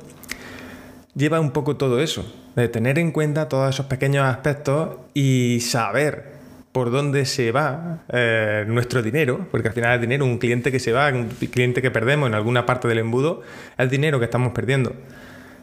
lleva 1.15 1.41
un 1.41 1.51
poco 1.51 1.77
todo 1.77 2.01
eso, 2.01 2.25
de 2.57 2.69
tener 2.69 2.99
en 2.99 3.13
cuenta 3.13 3.51
todos 3.51 3.75
esos 3.75 3.85
pequeños 3.85 4.25
aspectos 4.25 4.97
y 5.13 5.61
saber 5.61 6.33
por 6.75 6.91
dónde 6.91 7.25
se 7.25 7.53
va 7.53 8.01
eh, 8.13 8.65
nuestro 8.67 9.01
dinero, 9.01 9.47
porque 9.53 9.69
al 9.69 9.75
final 9.75 9.95
el 9.95 10.01
dinero, 10.01 10.25
un 10.25 10.39
cliente 10.39 10.73
que 10.73 10.81
se 10.81 10.91
va, 10.91 11.09
un 11.11 11.29
cliente 11.29 11.81
que 11.81 11.93
perdemos 11.93 12.29
en 12.29 12.35
alguna 12.35 12.67
parte 12.67 12.89
del 12.89 12.99
embudo, 12.99 13.43
es 13.79 13.89
dinero 13.89 14.19
que 14.19 14.25
estamos 14.25 14.53
perdiendo. 14.53 14.93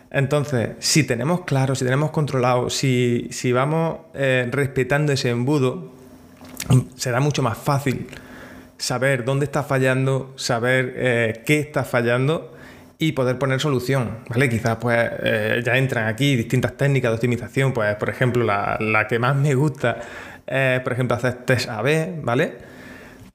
Entonces, 0.10 0.70
si 0.80 1.04
tenemos 1.04 1.42
claro, 1.42 1.76
si 1.76 1.84
tenemos 1.84 2.12
controlado, 2.12 2.70
si, 2.70 3.30
vamos 3.52 3.98
eh, 4.14 4.48
respetando 4.54 5.12
ese 5.12 5.32
embudo, 5.32 5.92
será 6.96 7.20
mucho 7.20 7.44
más 7.44 7.58
fácil 7.58 8.08
saber 8.78 9.26
dónde 9.26 9.44
está 9.44 9.64
fallando, 9.64 10.32
saber 10.38 10.94
eh, 10.96 11.44
qué 11.46 11.60
está 11.60 11.84
fallando 11.84 12.54
y 13.00 13.12
poder 13.12 13.38
poner 13.38 13.60
solución, 13.60 14.20
¿vale? 14.30 14.48
Quizás 14.48 14.78
pues 14.80 15.10
ya 15.66 15.76
entran 15.76 16.08
aquí 16.08 16.38
distintas 16.38 16.78
técnicas 16.78 17.12
de 17.12 17.16
optimización, 17.16 17.74
pues 17.74 17.96
por 17.96 18.10
ejemplo 18.10 18.46
la, 18.46 18.78
la 18.80 19.08
que 19.08 19.18
más 19.18 19.36
me 19.36 19.56
gusta 19.56 19.98
eh, 20.52 20.82
por 20.84 20.94
ejemplo, 20.94 21.16
hacer 21.16 21.46
test 21.46 21.70
AB, 21.70 22.22
¿vale? 22.22 22.58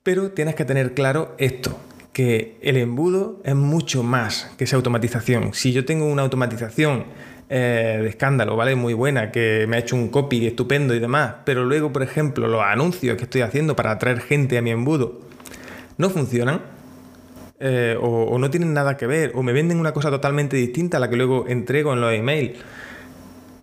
Pero 0.02 0.30
tienes 0.30 0.54
que 0.54 0.64
tener 0.64 0.92
claro 0.92 1.34
esto, 1.38 1.78
que 2.12 2.58
el 2.60 2.76
embudo 2.76 3.40
es 3.44 3.54
mucho 3.54 4.02
más 4.02 4.52
que 4.58 4.64
esa 4.64 4.76
automatización. 4.76 5.54
Si 5.54 5.72
yo 5.72 5.84
tengo 5.84 6.06
una 6.06 6.22
automatización 6.22 7.06
eh, 7.48 8.00
de 8.02 8.08
escándalo, 8.08 8.54
¿vale? 8.56 8.74
Muy 8.74 8.92
buena, 8.92 9.32
que 9.32 9.66
me 9.68 9.76
ha 9.76 9.80
hecho 9.80 9.96
un 9.96 10.08
copy 10.08 10.46
estupendo 10.46 10.94
y 10.94 10.98
demás, 10.98 11.36
pero 11.44 11.64
luego, 11.64 11.92
por 11.92 12.02
ejemplo, 12.02 12.48
los 12.48 12.62
anuncios 12.62 13.16
que 13.16 13.24
estoy 13.24 13.40
haciendo 13.40 13.74
para 13.74 13.92
atraer 13.92 14.20
gente 14.20 14.58
a 14.58 14.62
mi 14.62 14.70
embudo 14.70 15.20
no 15.96 16.10
funcionan, 16.10 16.60
eh, 17.58 17.96
o, 17.98 18.38
no 18.38 18.50
tienen 18.50 18.74
nada 18.74 18.98
que 18.98 19.06
ver, 19.06 19.32
o 19.34 19.42
me 19.42 19.54
venden 19.54 19.80
una 19.80 19.92
cosa 19.92 20.10
totalmente 20.10 20.58
distinta 20.58 20.98
a 20.98 21.00
la 21.00 21.08
que 21.08 21.16
luego 21.16 21.46
entrego 21.48 21.94
en 21.94 22.02
los 22.02 22.12
emails, 22.12 22.58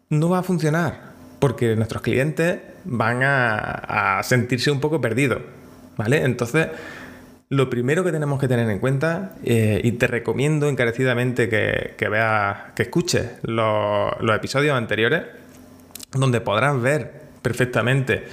no 0.09 0.29
va 0.29 0.39
a 0.39 0.43
funcionar 0.43 1.12
porque 1.43 1.75
nuestros 1.75 2.01
clientes 2.01 2.61
van 2.85 3.19
a, 3.21 4.21
sentirse 4.23 4.71
un 4.71 4.79
poco 4.79 5.01
perdidos, 5.01 5.41
¿vale? 5.97 6.23
Entonces, 6.23 6.69
lo 7.49 7.69
primero 7.69 8.05
que 8.05 8.13
tenemos 8.13 8.39
que 8.39 8.47
tener 8.47 8.69
en 8.69 8.79
cuenta, 8.79 9.35
eh, 9.43 9.81
y 9.83 9.91
te 9.91 10.07
recomiendo 10.07 10.69
encarecidamente 10.69 11.49
que, 11.49 12.07
veas, 12.07 12.71
que 12.77 12.83
escuches 12.83 13.29
los, 13.41 14.13
episodios 14.33 14.77
anteriores, 14.77 15.23
donde 16.13 16.39
podrás 16.39 16.81
ver 16.81 17.11
perfectamente 17.41 18.23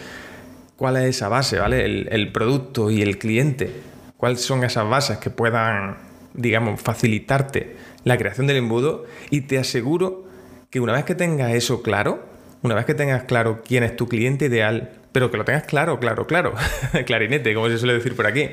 cuál 0.76 0.97
es 0.99 1.17
esa 1.17 1.29
base, 1.29 1.59
¿vale? 1.59 1.85
El, 1.85 2.09
el, 2.12 2.31
producto 2.31 2.93
y 2.93 3.02
el 3.02 3.19
cliente, 3.19 3.73
cuáles 4.19 4.40
son 4.40 4.62
esas 4.62 4.88
bases 4.88 5.19
que 5.19 5.31
puedan, 5.31 5.97
digamos, 6.35 6.81
facilitarte 6.81 7.75
la 8.05 8.17
creación 8.17 8.47
del 8.47 8.59
embudo 8.59 9.05
y 9.31 9.40
te 9.40 9.59
aseguro 9.59 10.29
que 10.71 10.79
una 10.79 10.93
vez 10.93 11.05
que 11.05 11.17
tengas 11.17 11.52
eso 11.55 11.83
claro, 11.83 12.30
una 12.62 12.75
vez 12.75 12.85
que 12.85 12.95
tengas 12.95 13.25
claro 13.25 13.62
quién 13.67 13.85
es 13.85 13.97
tu 13.97 14.09
cliente 14.09 14.47
ideal, 14.47 14.90
pero 15.12 15.31
que 15.31 15.37
lo 15.37 15.45
tengas 15.45 15.64
claro, 15.64 15.99
claro, 15.99 16.26
claro, 16.26 16.55
clarinete, 17.07 17.55
como 17.55 17.69
se 17.69 17.79
suele 17.79 17.95
decir 17.95 18.14
por 18.14 18.26
aquí, 18.26 18.50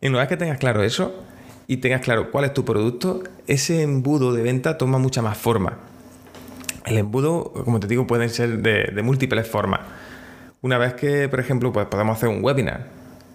y 0.00 0.08
una 0.08 0.18
vez 0.18 0.28
que 0.28 0.36
tengas 0.36 0.58
claro 0.58 0.82
eso 0.82 1.24
y 1.66 1.78
tengas 1.78 2.02
claro 2.02 2.30
cuál 2.30 2.44
es 2.44 2.54
tu 2.54 2.64
producto, 2.64 3.22
ese 3.46 3.82
embudo 3.82 4.32
de 4.32 4.42
venta 4.42 4.78
toma 4.78 4.98
mucha 4.98 5.22
más 5.22 5.38
forma. 5.38 5.78
El 6.84 6.98
embudo, 6.98 7.52
como 7.64 7.80
te 7.80 7.88
digo, 7.88 8.06
pueden 8.06 8.30
ser 8.30 8.58
de, 8.58 9.02
múltiples 9.02 9.48
formas. 9.48 9.80
Una 10.62 10.78
vez 10.78 10.94
que, 10.94 11.28
por 11.28 11.40
ejemplo, 11.40 11.72
pues 11.72 11.86
podemos 11.86 12.16
hacer 12.16 12.28
un 12.28 12.44
webinar 12.44 12.86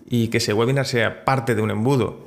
y 0.08 0.30
que 0.30 0.38
ese 0.38 0.54
webinar 0.54 0.86
sea 0.86 1.26
parte 1.26 1.56
de 1.56 1.62
un 1.62 1.72
embudo, 1.72 2.26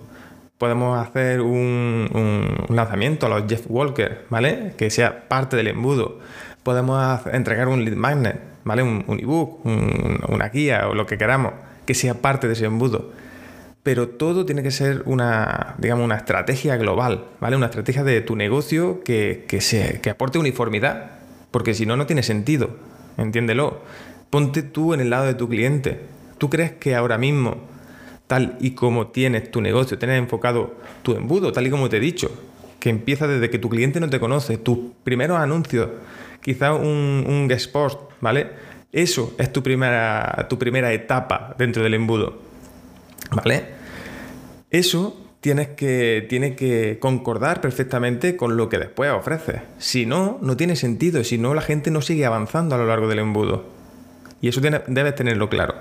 podemos 0.58 0.99
hacer 0.99 1.40
un, 1.40 2.11
un, 2.12 2.76
lanzamiento 2.76 3.26
a 3.26 3.28
los 3.28 3.44
Jeff 3.49 3.64
Walker, 3.68 4.26
¿vale? 4.28 4.75
Que 4.76 4.90
sea 4.90 5.28
parte 5.28 5.56
del 5.56 5.68
embudo 5.68 6.18
podemos 6.64 7.21
entregar 7.26 7.68
un 7.68 7.85
lead 7.85 7.94
magnet, 7.94 8.40
¿vale? 8.64 8.83
Un, 8.83 9.04
ebook, 9.21 9.64
una 9.64 10.49
guía 10.49 10.88
o 10.88 10.94
lo 10.94 11.06
que 11.06 11.16
queramos, 11.16 11.52
que 11.87 11.94
sea 11.94 12.14
parte 12.14 12.49
de 12.49 12.54
ese 12.54 12.64
embudo. 12.64 13.12
Pero 13.85 14.09
todo 14.09 14.47
tiene 14.47 14.62
que 14.62 14.71
ser 14.71 15.02
una, 15.04 15.75
digamos, 15.78 16.04
una 16.04 16.16
estrategia 16.16 16.76
global, 16.76 17.26
¿vale? 17.38 17.54
Una 17.54 17.66
estrategia 17.66 18.02
de 18.02 18.23
tu 18.23 18.35
negocio 18.35 19.04
que, 19.04 19.47
se, 19.61 20.00
que 20.00 20.11
aporte 20.11 20.38
uniformidad, 20.38 21.11
porque 21.50 21.75
si 21.75 21.85
no, 21.85 21.97
no 21.97 22.06
tiene 22.06 22.23
sentido, 22.23 22.71
entiéndelo. 23.18 23.83
Ponte 24.30 24.62
tú 24.62 24.94
en 24.94 25.00
el 25.00 25.11
lado 25.11 25.26
de 25.26 25.35
tu 25.35 25.49
cliente. 25.49 26.00
¿Tú 26.38 26.49
crees 26.49 26.73
que 26.73 26.97
ahora 26.97 27.18
mismo, 27.18 27.59
tal 28.26 28.56
y 28.59 28.71
como 28.71 29.09
tienes 29.09 29.50
tu 29.50 29.61
negocio, 29.61 29.99
tienes 29.99 30.18
enfocado 30.18 30.75
tu 31.02 31.12
embudo, 31.12 31.52
tal 31.52 31.66
y 31.66 31.71
como 31.71 31.90
te 31.90 31.99
he 31.99 32.00
dicho, 32.00 32.30
que 32.85 32.91
empieza 32.91 33.26
desde 33.26 33.49
que 33.49 33.59
tu 33.59 33.71
cliente 33.71 33.99
no 33.99 34.11
te 34.11 34.21
conoce, 34.21 34.59
tus 34.59 34.79
primeros 35.05 35.38
anuncios 35.38 35.88
quizá 36.43 36.75
un, 36.75 37.25
un 37.26 37.50
¿vale? 38.21 38.50
Eso 38.93 39.35
es 39.38 39.50
tu 39.50 39.62
primera, 39.62 40.47
tu 40.50 40.59
primera 40.59 40.93
etapa 40.93 41.55
dentro 41.57 41.83
del 41.83 41.95
embudo, 41.95 42.43
¿vale? 43.31 43.64
Eso 44.71 45.19
tienes 45.41 45.69
que, 45.69 46.26
tiene 46.29 46.57
que 46.57 46.99
concordar 47.00 47.62
perfectamente 47.62 48.37
con 48.37 48.59
lo 48.59 48.69
que 48.69 48.76
después 48.76 49.11
ofreces. 49.12 49.62
Si 49.79 50.05
no, 50.05 50.38
no 50.43 50.55
tiene 50.59 50.76
sentido, 50.76 51.25
si 51.25 51.38
no, 51.38 51.55
la 51.55 51.62
gente 51.62 51.91
no 51.91 52.03
sigue 52.03 52.26
avanzando 52.26 52.75
a 52.75 52.79
lo 52.79 52.87
largo 52.87 53.09
del 53.09 53.21
embudo. 53.21 53.64
Y 54.43 54.49
eso 54.49 54.61
debes 54.61 55.14
tenerlo 55.14 55.49
claro. 55.49 55.75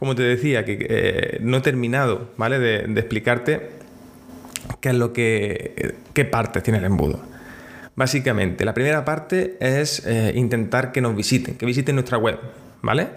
Como 0.00 0.16
te 0.16 0.22
decía, 0.22 0.64
que 0.64 0.78
eh, 0.80 1.38
no 1.42 1.58
he 1.58 1.60
terminado 1.60 2.30
¿vale? 2.36 2.58
de, 2.58 2.78
explicarte 2.98 3.77
qué 4.80 4.90
es 4.90 4.94
lo 4.94 5.12
que. 5.12 5.96
qué 6.14 6.24
partes 6.24 6.62
tiene 6.62 6.78
el 6.78 6.84
embudo. 6.84 7.20
Básicamente, 7.96 8.64
la 8.64 8.74
primera 8.74 9.04
parte 9.04 9.56
es 9.60 10.06
eh, 10.06 10.32
intentar 10.36 10.92
que 10.92 11.00
nos 11.00 11.16
visiten, 11.16 11.56
que 11.56 11.66
visiten 11.66 11.96
nuestra 11.96 12.16
web, 12.16 12.38
¿vale? 12.80 13.08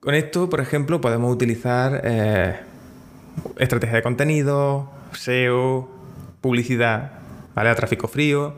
Con 0.00 0.14
esto, 0.14 0.48
por 0.48 0.60
ejemplo, 0.60 1.00
podemos 1.00 1.30
utilizar 1.30 2.00
eh, 2.02 2.56
estrategia 3.58 3.96
de 3.96 4.02
contenido, 4.02 4.90
SEO, 5.12 5.90
publicidad, 6.40 7.18
¿vale? 7.54 7.68
A 7.68 7.74
tráfico 7.74 8.08
frío, 8.08 8.54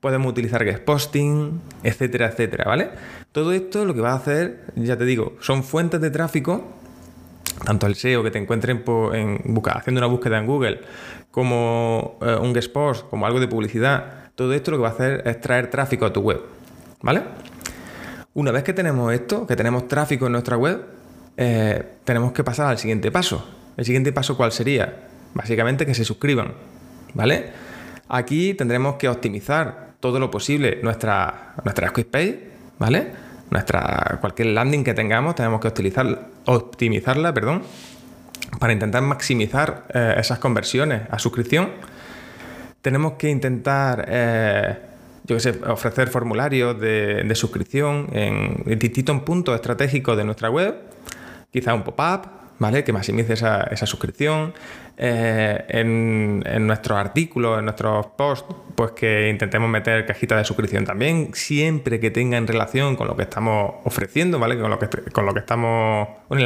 podemos 0.00 0.30
utilizar 0.30 0.64
guest 0.64 0.84
posting, 0.84 1.60
etcétera, 1.82 2.28
etcétera, 2.28 2.64
¿vale? 2.64 2.90
Todo 3.32 3.52
esto 3.52 3.84
lo 3.84 3.94
que 3.94 4.00
va 4.00 4.12
a 4.12 4.16
hacer, 4.16 4.64
ya 4.76 4.96
te 4.96 5.04
digo, 5.04 5.36
son 5.40 5.64
fuentes 5.64 6.00
de 6.00 6.10
tráfico, 6.10 6.64
tanto 7.64 7.86
el 7.86 7.94
SEO 7.94 8.22
que 8.22 8.30
te 8.30 8.38
encuentren 8.38 8.82
en, 9.12 9.40
haciendo 9.72 10.00
una 10.00 10.06
búsqueda 10.06 10.38
en 10.38 10.46
Google, 10.46 10.80
como 11.30 12.18
eh, 12.22 12.36
un 12.40 12.52
guest 12.52 12.72
como 13.10 13.26
algo 13.26 13.40
de 13.40 13.48
publicidad, 13.48 14.30
todo 14.34 14.52
esto 14.52 14.70
lo 14.70 14.78
que 14.78 14.82
va 14.82 14.88
a 14.88 14.92
hacer 14.92 15.22
es 15.26 15.40
traer 15.40 15.70
tráfico 15.70 16.06
a 16.06 16.12
tu 16.12 16.20
web, 16.20 16.40
¿vale? 17.02 17.22
Una 18.34 18.50
vez 18.50 18.64
que 18.64 18.72
tenemos 18.72 19.12
esto, 19.12 19.46
que 19.46 19.54
tenemos 19.54 19.86
tráfico 19.86 20.26
en 20.26 20.32
nuestra 20.32 20.56
web, 20.56 20.84
eh, 21.36 21.84
tenemos 22.04 22.32
que 22.32 22.42
pasar 22.42 22.68
al 22.68 22.78
siguiente 22.78 23.10
paso. 23.10 23.46
¿El 23.76 23.84
siguiente 23.84 24.12
paso 24.12 24.36
cuál 24.36 24.52
sería? 24.52 25.08
Básicamente 25.34 25.86
que 25.86 25.94
se 25.94 26.04
suscriban, 26.04 26.52
¿vale? 27.14 27.50
Aquí 28.08 28.54
tendremos 28.54 28.96
que 28.96 29.08
optimizar 29.08 29.94
todo 30.00 30.18
lo 30.18 30.30
posible 30.30 30.80
nuestra, 30.82 31.54
nuestra 31.64 31.92
¿vale? 32.78 33.12
Nuestra, 33.50 34.18
cualquier 34.20 34.48
landing 34.48 34.84
que 34.84 34.94
tengamos 34.94 35.34
tenemos 35.34 35.60
que 35.60 35.68
optimizar, 35.68 36.28
optimizarla, 36.46 37.32
perdón, 37.32 37.62
para 38.58 38.72
intentar 38.72 39.02
maximizar 39.02 39.86
eh, 39.92 40.14
esas 40.18 40.38
conversiones 40.38 41.02
a 41.10 41.18
suscripción 41.18 41.70
tenemos 42.84 43.14
que 43.14 43.30
intentar, 43.30 44.04
eh, 44.08 44.76
yo 45.24 45.40
sé, 45.40 45.58
ofrecer 45.66 46.08
formularios 46.08 46.78
de, 46.78 47.32
suscripción 47.34 48.08
en, 48.12 48.78
distintos 48.78 49.22
puntos 49.22 49.54
estratégicos 49.54 50.18
de 50.18 50.24
nuestra 50.24 50.50
web, 50.50 50.74
quizá 51.50 51.72
un 51.72 51.82
pop-up, 51.82 52.28
¿vale? 52.58 52.84
Que 52.84 52.92
maximice 52.92 53.34
esa, 53.34 53.86
suscripción. 53.86 54.54
Eh, 54.96 55.64
en, 55.68 56.66
nuestros 56.66 56.98
artículos, 56.98 57.58
en 57.58 57.64
nuestros 57.64 58.06
posts, 58.16 58.54
pues 58.74 58.92
que 58.92 59.28
intentemos 59.28 59.68
meter 59.68 60.06
cajitas 60.06 60.38
de 60.38 60.44
suscripción 60.44 60.84
también, 60.84 61.30
siempre 61.34 61.98
que 61.98 62.10
tenga 62.10 62.36
en 62.36 62.46
relación 62.46 62.94
con 62.96 63.08
lo 63.08 63.16
que 63.16 63.24
estamos 63.24 63.74
ofreciendo, 63.84 64.38
¿vale? 64.38 64.58
Con 64.58 64.70
lo 64.70 64.78
que, 64.78 64.88
con 65.12 65.26
lo 65.26 65.34
que 65.34 65.40
estamos, 65.40 66.08
con 66.28 66.38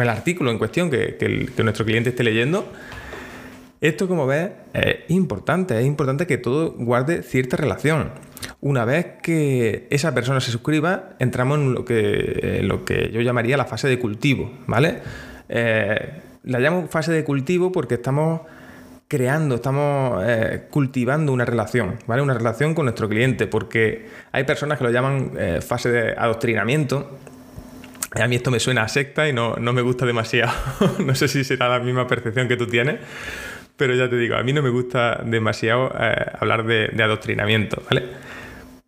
el, 0.00 0.08
artículo 0.08 0.50
en 0.50 0.58
cuestión 0.58 0.90
que, 0.90 1.16
que 1.16 1.62
nuestro 1.64 1.84
cliente 1.84 2.10
esté 2.10 2.22
leyendo. 2.22 2.66
Esto, 3.82 4.06
como 4.06 4.28
ves, 4.28 4.50
es 4.74 4.98
importante, 5.08 5.76
es 5.76 5.84
importante 5.84 6.28
que 6.28 6.38
todo 6.38 6.70
guarde 6.78 7.24
cierta 7.24 7.56
relación. 7.56 8.12
Una 8.60 8.84
vez 8.84 9.06
que 9.24 9.88
esa 9.90 10.14
persona 10.14 10.40
se 10.40 10.52
suscriba, 10.52 11.10
entramos 11.18 11.58
en 11.58 11.74
lo 11.74 11.84
que, 11.84 12.60
lo 12.62 12.84
que 12.84 13.10
yo 13.12 13.20
llamaría 13.22 13.56
la 13.56 13.64
fase 13.64 13.88
de 13.88 13.98
cultivo, 13.98 14.52
¿vale? 14.68 15.00
Eh, 15.54 16.08
la 16.44 16.58
llamo 16.60 16.88
fase 16.88 17.12
de 17.12 17.24
cultivo 17.24 17.70
porque 17.70 17.96
estamos 17.96 18.40
creando, 19.06 19.56
estamos 19.56 20.24
eh, 20.26 20.62
cultivando 20.70 21.30
una 21.30 21.44
relación, 21.44 21.98
¿vale? 22.06 22.22
Una 22.22 22.32
relación 22.32 22.74
con 22.74 22.86
nuestro 22.86 23.06
cliente, 23.06 23.46
porque 23.46 24.08
hay 24.32 24.44
personas 24.44 24.78
que 24.78 24.84
lo 24.84 24.90
llaman 24.90 25.32
eh, 25.38 25.60
fase 25.60 25.90
de 25.90 26.12
adoctrinamiento, 26.12 27.18
A 28.18 28.26
mí 28.28 28.36
esto 28.36 28.50
me 28.50 28.60
suena 28.60 28.82
a 28.82 28.88
secta 28.88 29.28
y 29.28 29.32
no, 29.34 29.56
me 29.56 29.82
gusta 29.82 30.06
demasiado. 30.06 30.52
no 30.98 31.14
sé 31.14 31.28
si 31.28 31.44
será 31.44 31.68
la 31.68 31.80
misma 31.80 32.06
percepción 32.06 32.48
que 32.48 32.56
tú 32.56 32.66
tienes, 32.66 33.00
pero 33.76 33.94
ya 33.94 34.08
te 34.08 34.16
digo, 34.16 34.36
a 34.36 34.42
mí 34.42 34.54
no 34.54 34.62
me 34.62 34.70
gusta 34.70 35.22
demasiado 35.24 35.92
hablar 36.38 36.64
de, 36.64 36.90
adoctrinamiento, 37.02 37.82
¿vale? 37.90 38.04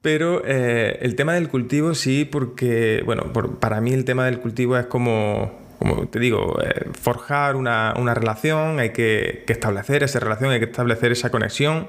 Pero 0.01 0.45
el 0.45 1.15
tema 1.15 1.35
del 1.35 1.49
cultivo 1.49 1.95
sí, 1.95 2.27
porque, 2.27 3.03
bueno, 3.05 3.33
para 3.33 3.81
mí 3.81 3.93
el 3.93 4.05
tema 4.05 4.27
del 4.27 4.41
cultivo 4.41 4.77
es 4.77 4.85
como, 4.87 5.64
como 5.85 6.09
te 6.09 6.19
digo, 6.19 6.59
eh, 6.63 6.87
forjar 6.99 7.57
una, 7.57 7.93
relación, 8.15 8.79
hay 8.79 8.91
que, 8.91 9.45
establecer 9.47 10.03
esa 10.03 10.19
relación, 10.19 10.51
hay 10.51 10.59
que 10.59 10.65
establecer 10.65 11.13
esa 11.13 11.31
conexión 11.31 11.87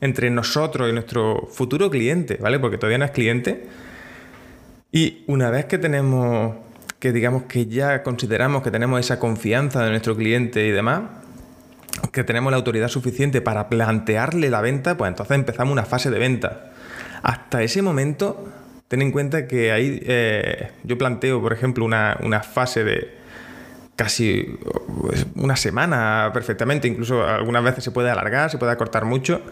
entre 0.00 0.30
nosotros 0.30 0.90
y 0.90 0.92
nuestro 0.92 1.48
futuro 1.50 1.88
cliente, 1.88 2.38
¿vale? 2.40 2.58
Porque 2.58 2.76
todavía 2.76 2.98
no 2.98 3.04
es 3.04 3.12
cliente. 3.12 3.66
Y 4.90 5.22
una 5.28 5.50
vez 5.50 5.66
que 5.66 5.78
tenemos, 5.78 6.56
que 6.98 7.12
digamos 7.12 7.44
que 7.44 7.66
ya 7.66 8.02
consideramos 8.02 8.62
que 8.64 8.72
tenemos 8.72 8.98
esa 8.98 9.20
confianza 9.20 9.84
de 9.84 9.90
nuestro 9.90 10.16
cliente 10.16 10.66
y 10.66 10.72
demás, 10.72 11.02
que 12.10 12.24
tenemos 12.24 12.50
la 12.50 12.56
autoridad 12.56 12.88
suficiente 12.88 13.40
para 13.40 13.68
plantearle 13.68 14.50
la 14.50 14.60
venta, 14.60 14.96
pues 14.96 15.08
entonces 15.08 15.36
empezamos 15.36 15.72
una 15.72 15.84
fase 15.84 16.10
de 16.10 16.18
venta. 16.18 16.72
Hasta 17.22 17.62
ese 17.62 17.80
momento, 17.80 18.48
ten 18.88 19.02
en 19.02 19.12
cuenta 19.12 19.46
que 19.46 19.70
ahí 19.70 20.00
eh, 20.02 20.70
yo 20.82 20.98
planteo, 20.98 21.40
por 21.40 21.52
ejemplo, 21.52 21.84
una, 21.84 22.42
fase 22.42 22.84
de 22.84 23.25
casi 23.96 24.58
pues, 25.00 25.26
una 25.34 25.56
semana 25.56 26.30
perfectamente, 26.32 26.86
incluso 26.86 27.26
algunas 27.26 27.64
veces 27.64 27.82
se 27.82 27.90
puede 27.90 28.10
alargar, 28.10 28.50
se 28.50 28.58
puede 28.58 28.72
acortar 28.72 29.04
mucho, 29.04 29.42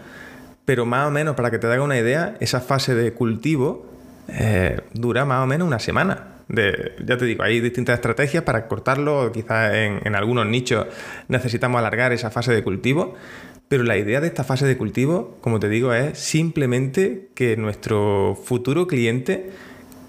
pero 0.63 0.85
más 0.85 1.07
o 1.07 1.11
menos, 1.11 1.35
para 1.35 1.51
que 1.51 1.59
te 1.59 1.67
haga 1.67 1.81
una 1.81 1.97
idea, 1.97 2.35
esa 2.39 2.61
fase 2.61 2.95
de 2.95 3.13
cultivo 3.13 3.85
eh, 4.29 4.79
dura 4.93 5.25
más 5.25 5.43
o 5.43 5.47
menos 5.47 5.67
una 5.67 5.79
semana 5.79 6.35
ya 6.47 7.17
te 7.17 7.25
digo, 7.25 7.43
hay 7.43 7.59
distintas 7.59 7.95
estrategias 7.95 8.43
para 8.43 8.67
cortarlo, 8.67 9.31
quizás 9.31 9.73
en, 9.73 10.15
algunos 10.15 10.45
nichos 10.45 10.85
necesitamos 11.27 11.79
alargar 11.79 12.13
esa 12.13 12.29
fase 12.29 12.53
de 12.53 12.63
cultivo, 12.63 13.15
pero 13.67 13.83
la 13.83 13.97
idea 13.97 14.21
de 14.21 14.27
esta 14.27 14.43
fase 14.43 14.67
de 14.67 14.77
cultivo, 14.77 15.37
como 15.41 15.59
te 15.59 15.69
digo, 15.69 15.93
es 15.93 16.19
simplemente 16.19 17.29
que 17.33 17.57
nuestro 17.57 18.37
futuro 18.43 18.85
cliente 18.85 19.49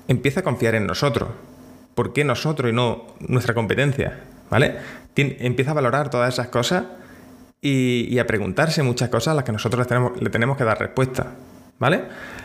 empiece 0.09 0.41
a 0.41 0.43
confiar 0.43 0.75
en 0.75 0.87
nosotros. 0.87 1.31
¿Por 1.97 2.13
qué 2.13 2.25
nosotros 2.25 2.71
y 2.71 2.75
no 2.75 3.07
nuestra 3.27 3.55
competencia? 3.55 4.21
¿Vale? 4.51 4.77
empieza 5.17 5.71
a 5.71 5.75
valorar 5.75 6.11
todas 6.11 6.35
esas 6.35 6.49
cosas 6.49 6.85
y, 7.63 8.19
a 8.19 8.27
preguntarse 8.27 8.83
muchas 8.83 9.09
cosas 9.09 9.33
a 9.33 9.35
las 9.35 9.45
que 9.45 9.53
nosotros 9.53 9.89
le 10.21 10.29
tenemos 10.29 10.59
que 10.59 10.65
dar 10.65 10.79
respuesta. 10.79 11.33
¿Vale? 11.79 12.03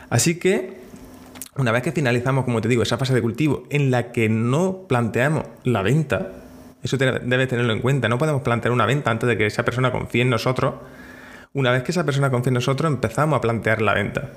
Así 0.10 0.40
que 0.40 0.80
una 1.58 1.74
vez 1.74 1.84
que 1.84 1.92
finalizamos, 1.92 2.46
como 2.46 2.62
te 2.62 2.70
digo, 2.70 2.82
esa 2.82 2.98
fase 2.98 3.14
de 3.14 3.22
cultivo 3.22 3.64
en 3.70 3.92
la 3.92 4.14
que 4.14 4.30
no 4.30 4.86
planteamos 4.88 5.44
la 5.66 5.82
venta, 5.82 6.32
eso 6.82 6.96
debes 6.96 7.50
tenerlo 7.50 7.74
en 7.74 7.82
cuenta, 7.82 8.08
no 8.08 8.18
podemos 8.18 8.44
plantear 8.44 8.72
una 8.72 8.86
venta 8.86 9.12
antes 9.12 9.28
de 9.28 9.38
que 9.38 9.48
esa 9.48 9.66
persona 9.66 9.92
confíe 9.92 10.22
en 10.22 10.30
nosotros. 10.30 10.76
Una 11.54 11.72
vez 11.72 11.84
que 11.84 11.92
esa 11.92 12.06
persona 12.06 12.30
confíe 12.30 12.52
en 12.52 12.56
nosotros, 12.56 12.90
empezamos 12.90 13.38
a 13.38 13.42
plantear 13.42 13.82
la 13.82 13.94
venta. 13.94 14.30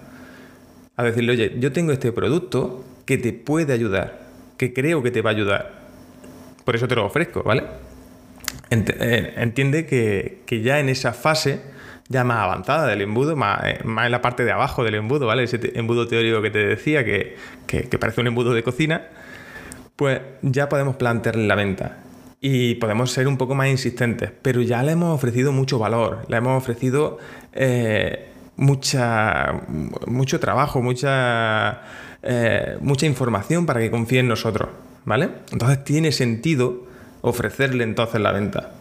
A 0.97 1.05
decirle, 1.05 1.33
oye, 1.33 1.57
yo 1.61 1.71
tengo 1.73 1.93
este 1.93 2.11
producto 2.11 2.85
que 3.07 3.17
te 3.17 3.33
puede 3.33 3.73
ayudar, 3.73 4.24
que 4.69 4.73
creo 4.73 5.03
que 5.03 5.11
te 5.11 5.23
va 5.23 5.31
a 5.31 5.33
ayudar. 5.35 5.73
Por 6.65 6.75
eso 6.75 6.89
te 6.89 6.95
lo 6.95 7.05
ofrezco, 7.05 7.43
¿vale? 7.43 7.65
Eh, 8.71 9.35
entiende 9.37 9.87
que, 9.87 10.43
que 10.47 10.63
ya 10.63 10.81
en 10.81 10.89
esa 10.89 11.13
fase 11.13 11.75
ya 12.09 12.25
más 12.25 12.39
avanzada 12.39 12.87
del 12.87 13.01
embudo, 13.01 13.37
más, 13.37 13.65
eh, 13.65 13.79
en 13.83 14.11
la 14.11 14.21
parte 14.21 14.45
de 14.45 14.53
abajo 14.53 14.85
del 14.85 14.95
embudo, 14.97 15.27
¿vale? 15.27 15.45
Ese 15.45 15.59
embudo 15.75 16.07
teórico 16.07 16.43
que 16.43 16.51
te 16.51 16.59
decía, 16.59 17.05
que, 17.05 17.37
parece 17.99 18.21
un 18.21 18.27
embudo 18.29 18.53
de 18.53 18.63
cocina, 18.63 19.07
pues 19.97 20.21
ya 20.43 20.69
podemos 20.69 20.97
plantearle 20.97 21.47
la 21.47 21.55
venta 21.55 21.99
y 22.41 22.75
podemos 22.75 23.11
ser 23.11 23.27
un 23.27 23.39
poco 23.39 23.55
más 23.55 23.69
insistentes, 23.69 24.31
pero 24.43 24.61
ya 24.61 24.83
le 24.83 24.93
hemos 24.93 25.15
ofrecido 25.15 25.53
mucho 25.53 25.79
valor, 25.79 26.27
le 26.29 26.37
hemos 26.37 26.63
ofrecido 26.63 27.19
eh, 27.53 28.29
mucha, 28.57 29.63
mucho 30.07 30.41
trabajo, 30.41 30.83
mucha, 30.83 31.83
eh, 32.25 32.79
mucha 32.81 33.07
información 33.07 33.67
para 33.67 33.81
que 33.81 33.91
confíe 33.91 34.21
en 34.21 34.29
nosotros, 34.29 34.71
¿vale? 35.05 35.29
Entonces 35.53 35.85
tiene 35.85 36.11
sentido 36.11 36.87
ofrecerle 37.21 37.85
entonces 37.85 38.21
la 38.21 38.33
venta. 38.33 38.73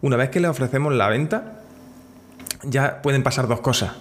Una 0.00 0.16
vez 0.16 0.30
que 0.30 0.40
le 0.40 0.48
ofrecemos 0.48 0.92
la 0.92 1.08
venta, 1.08 1.60
ya 2.64 3.02
pueden 3.02 3.22
pasar 3.22 3.46
dos 3.46 3.60
cosas. 3.60 3.92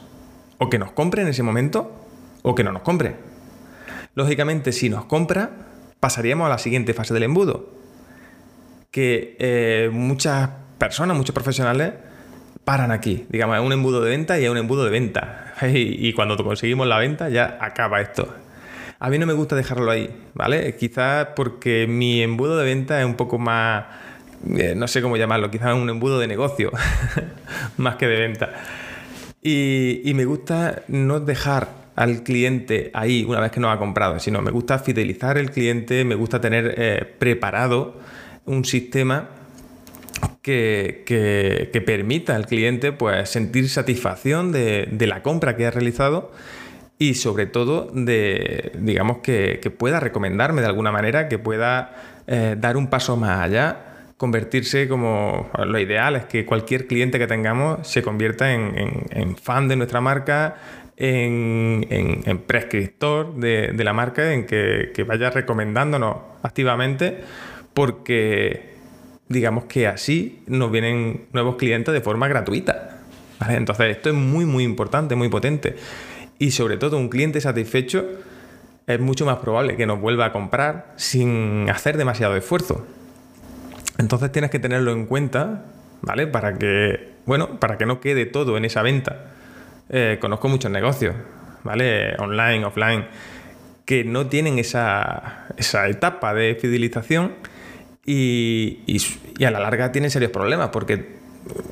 O 0.58 0.70
que 0.70 0.80
nos 0.80 0.92
compre 0.92 1.22
en 1.22 1.28
ese 1.28 1.44
momento 1.44 1.92
o 2.42 2.56
que 2.56 2.64
no 2.64 2.72
nos 2.72 2.82
compre. 2.82 3.16
Lógicamente, 4.16 4.72
si 4.72 4.90
nos 4.90 5.06
compra, 5.06 5.52
pasaríamos 6.00 6.48
a 6.48 6.50
la 6.50 6.58
siguiente 6.58 6.94
fase 6.94 7.14
del 7.14 7.24
embudo. 7.24 7.70
Que 8.90 9.36
eh, 9.40 9.90
muchas 9.92 10.50
personas, 10.80 11.16
muchos 11.16 11.36
profesionales, 11.36 11.94
paran 12.66 12.92
aquí. 12.92 13.28
Digamos, 13.30 13.58
hay 13.58 13.66
un 13.66 13.74
embudo 13.74 14.02
de 14.02 14.10
venta 14.10 14.40
y 14.40 14.44
hay 14.44 14.50
un 14.50 14.58
embudo 14.58 14.86
de 14.86 14.90
venta. 14.90 15.54
Y 15.72 16.14
cuando 16.14 16.36
conseguimos 16.44 16.88
la 16.88 16.98
venta 16.98 17.30
ya 17.30 17.58
acaba 17.62 18.02
esto. 18.02 18.47
A 19.00 19.10
mí 19.10 19.18
no 19.20 19.26
me 19.26 19.34
gusta 19.34 19.56
dejarlo 19.56 19.92
ahí, 19.92 20.10
¿vale? 20.34 20.76
Quizás 20.76 21.28
porque 21.36 21.86
mi 21.88 22.22
embudo 22.22 22.58
de 22.58 22.66
venta 22.66 23.00
es 23.00 23.06
un 23.06 23.16
poco 23.16 23.38
más 23.38 23.86
eh, 24.46 24.76
no 24.76 24.88
sé 24.88 25.02
cómo 25.02 25.18
llamarlo, 25.18 25.50
quizás 25.50 25.74
un 25.74 25.90
embudo 25.90 26.20
de 26.20 26.28
negocio, 26.28 26.72
más 27.78 27.96
que 27.96 28.08
de 28.08 28.20
venta. 28.20 28.52
Y, 29.42 30.12
me 30.14 30.26
gusta 30.26 30.84
no 30.88 31.20
dejar 31.20 31.70
al 31.96 32.24
cliente 32.24 32.92
ahí 32.94 33.24
una 33.28 33.40
vez 33.40 33.52
que 33.52 33.60
nos 33.60 33.74
ha 33.74 33.80
comprado, 33.80 34.20
sino 34.20 34.42
me 34.42 34.52
gusta 34.52 34.80
fidelizar 34.80 35.38
el 35.38 35.52
cliente, 35.52 36.04
me 36.04 36.16
gusta 36.16 36.42
tener 36.42 36.76
eh, 36.78 37.16
preparado 37.18 38.00
un 38.46 38.66
sistema 38.66 39.30
que, 40.42 41.84
permita 41.86 42.36
al 42.36 42.46
cliente 42.46 42.92
pues, 42.92 43.30
sentir 43.30 43.70
satisfacción 43.70 44.52
de, 44.52 45.08
la 45.08 45.24
compra 45.24 45.56
que 45.56 45.66
ha 45.66 45.72
realizado 45.72 46.32
y 47.00 47.14
sobre 47.14 47.46
todo 47.46 47.90
de, 47.94 48.72
digamos, 48.80 49.20
que, 49.20 49.60
pueda 49.78 50.00
recomendarme 50.00 50.62
de 50.62 50.68
alguna 50.68 50.92
manera, 50.92 51.28
que 51.28 51.38
pueda 51.38 52.24
eh, 52.28 52.56
dar 52.58 52.78
un 52.78 52.88
paso 52.88 53.18
más 53.18 53.42
allá 53.42 53.88
convertirse 54.18 54.88
como 54.88 55.50
lo 55.66 55.80
ideal 55.80 56.16
es 56.16 56.26
que 56.26 56.46
cualquier 56.46 56.88
cliente 56.88 57.20
que 57.20 57.28
tengamos 57.28 57.88
se 57.88 58.02
convierta 58.02 58.52
en, 58.52 59.38
fan 59.38 59.68
de 59.68 59.76
nuestra 59.76 60.02
marca, 60.02 60.56
en, 60.98 62.44
prescriptor 62.48 63.36
de, 63.36 63.84
la 63.84 63.94
marca, 63.94 64.34
en 64.34 64.46
que, 64.46 65.06
vaya 65.08 65.30
recomendándonos 65.30 66.18
activamente, 66.42 67.20
porque 67.76 68.76
digamos 69.30 69.66
que 69.66 69.88
así 69.88 70.42
nos 70.48 70.72
vienen 70.72 71.28
nuevos 71.32 71.56
clientes 71.58 71.94
de 71.94 72.02
forma 72.02 72.28
gratuita. 72.28 73.02
Entonces 73.50 73.98
esto 73.98 74.10
es 74.10 74.16
muy 74.16 74.46
muy 74.46 74.64
importante, 74.64 75.16
muy 75.16 75.30
potente. 75.30 75.76
Y 76.40 76.52
sobre 76.52 76.78
todo 76.78 76.98
un 76.98 77.10
cliente 77.10 77.42
satisfecho 77.42 78.06
es 78.86 79.00
mucho 79.00 79.26
más 79.26 79.38
probable 79.40 79.76
que 79.76 79.86
nos 79.86 80.00
vuelva 80.00 80.26
a 80.26 80.32
comprar 80.32 80.94
sin 80.96 81.70
hacer 81.70 81.98
demasiado 81.98 82.36
esfuerzo. 82.36 82.86
Entonces 83.98 84.32
tienes 84.32 84.52
que 84.52 84.60
tenerlo 84.60 84.92
en 84.92 85.06
cuenta, 85.08 85.66
¿vale? 86.02 86.28
Para 86.28 86.58
que, 86.58 87.14
bueno, 87.26 87.60
para 87.60 87.78
que 87.78 87.86
no 87.86 88.00
quede 88.00 88.26
todo 88.26 88.58
en 88.58 88.66
esa 88.66 88.82
venta. 88.82 89.26
Eh, 89.90 90.18
conozco 90.22 90.48
muchos 90.48 90.72
negocios, 90.72 91.16
¿vale? 91.64 92.16
Online, 92.18 92.66
offline, 92.66 93.06
que 93.86 94.04
no 94.04 94.28
tienen 94.28 94.60
esa, 94.60 95.48
etapa 95.90 96.34
de 96.34 96.56
fidelización 96.56 97.34
y, 98.06 99.02
a 99.44 99.52
la 99.52 99.60
larga 99.60 99.92
tienen 99.92 100.12
serios 100.12 100.32
problemas 100.32 100.70
porque 100.70 101.18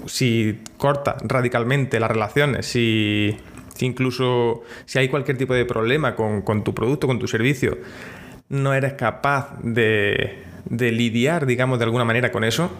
si 0.06 0.62
corta 0.78 1.17
radicalmente 1.23 1.99
las 1.99 2.10
relaciones, 2.10 2.65
si, 2.65 3.38
incluso 3.80 4.64
si 4.86 5.00
hay 5.00 5.10
cualquier 5.10 5.38
tipo 5.38 5.54
de 5.54 5.66
problema 5.66 6.16
con, 6.16 6.64
tu 6.64 6.74
producto, 6.74 7.08
con 7.08 7.20
tu 7.20 7.28
servicio, 7.28 7.78
no 8.50 8.74
eres 8.74 8.94
capaz 8.94 9.58
de, 9.64 10.44
de 10.66 10.92
lidiar, 10.92 11.46
digamos, 11.46 11.80
de 11.80 11.86
alguna 11.86 12.06
manera 12.06 12.32
con 12.32 12.44
eso, 12.44 12.72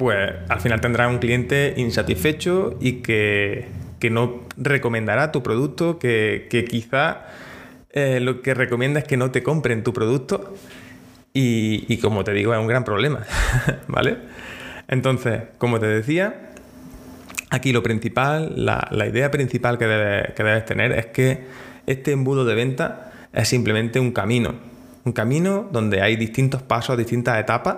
pues 0.00 0.32
al 0.48 0.60
final 0.60 0.80
tendrás 0.80 1.10
un 1.10 1.18
cliente 1.18 1.74
insatisfecho 1.76 2.78
y 2.80 3.02
que, 3.02 3.68
no 4.10 4.40
recomendará 4.56 5.30
tu 5.30 5.42
producto, 5.42 5.98
que, 5.98 6.66
quizá 6.70 7.26
eh, 7.90 8.18
lo 8.18 8.40
que 8.40 8.54
recomienda 8.54 9.00
es 9.00 9.04
que 9.06 9.18
no 9.18 9.30
te 9.30 9.42
compren 9.42 9.84
tu 9.84 9.92
producto 9.92 10.54
y, 11.34 11.98
como 11.98 12.24
te 12.24 12.32
digo, 12.32 12.54
es 12.54 12.60
un 12.60 12.66
gran 12.66 12.84
problema, 12.84 13.26
¿vale? 13.88 14.16
Entonces, 14.88 15.42
como 15.58 15.78
te 15.80 15.86
decía, 15.86 16.49
aquí 17.50 17.72
lo 17.72 17.82
principal, 17.82 18.54
la, 18.56 19.06
idea 19.06 19.30
principal 19.30 19.76
que, 19.76 20.32
que 20.34 20.42
debes 20.42 20.64
tener 20.64 20.92
es 20.92 21.06
que 21.06 21.44
este 21.86 22.12
embudo 22.12 22.44
de 22.44 22.54
venta 22.54 23.12
es 23.32 23.48
simplemente 23.48 24.00
un 24.00 24.12
camino, 24.12 24.54
un 25.04 25.12
camino 25.12 25.68
donde 25.70 26.02
hay 26.02 26.16
distintos 26.16 26.62
pasos, 26.62 26.96
distintas 26.96 27.38
etapas 27.38 27.76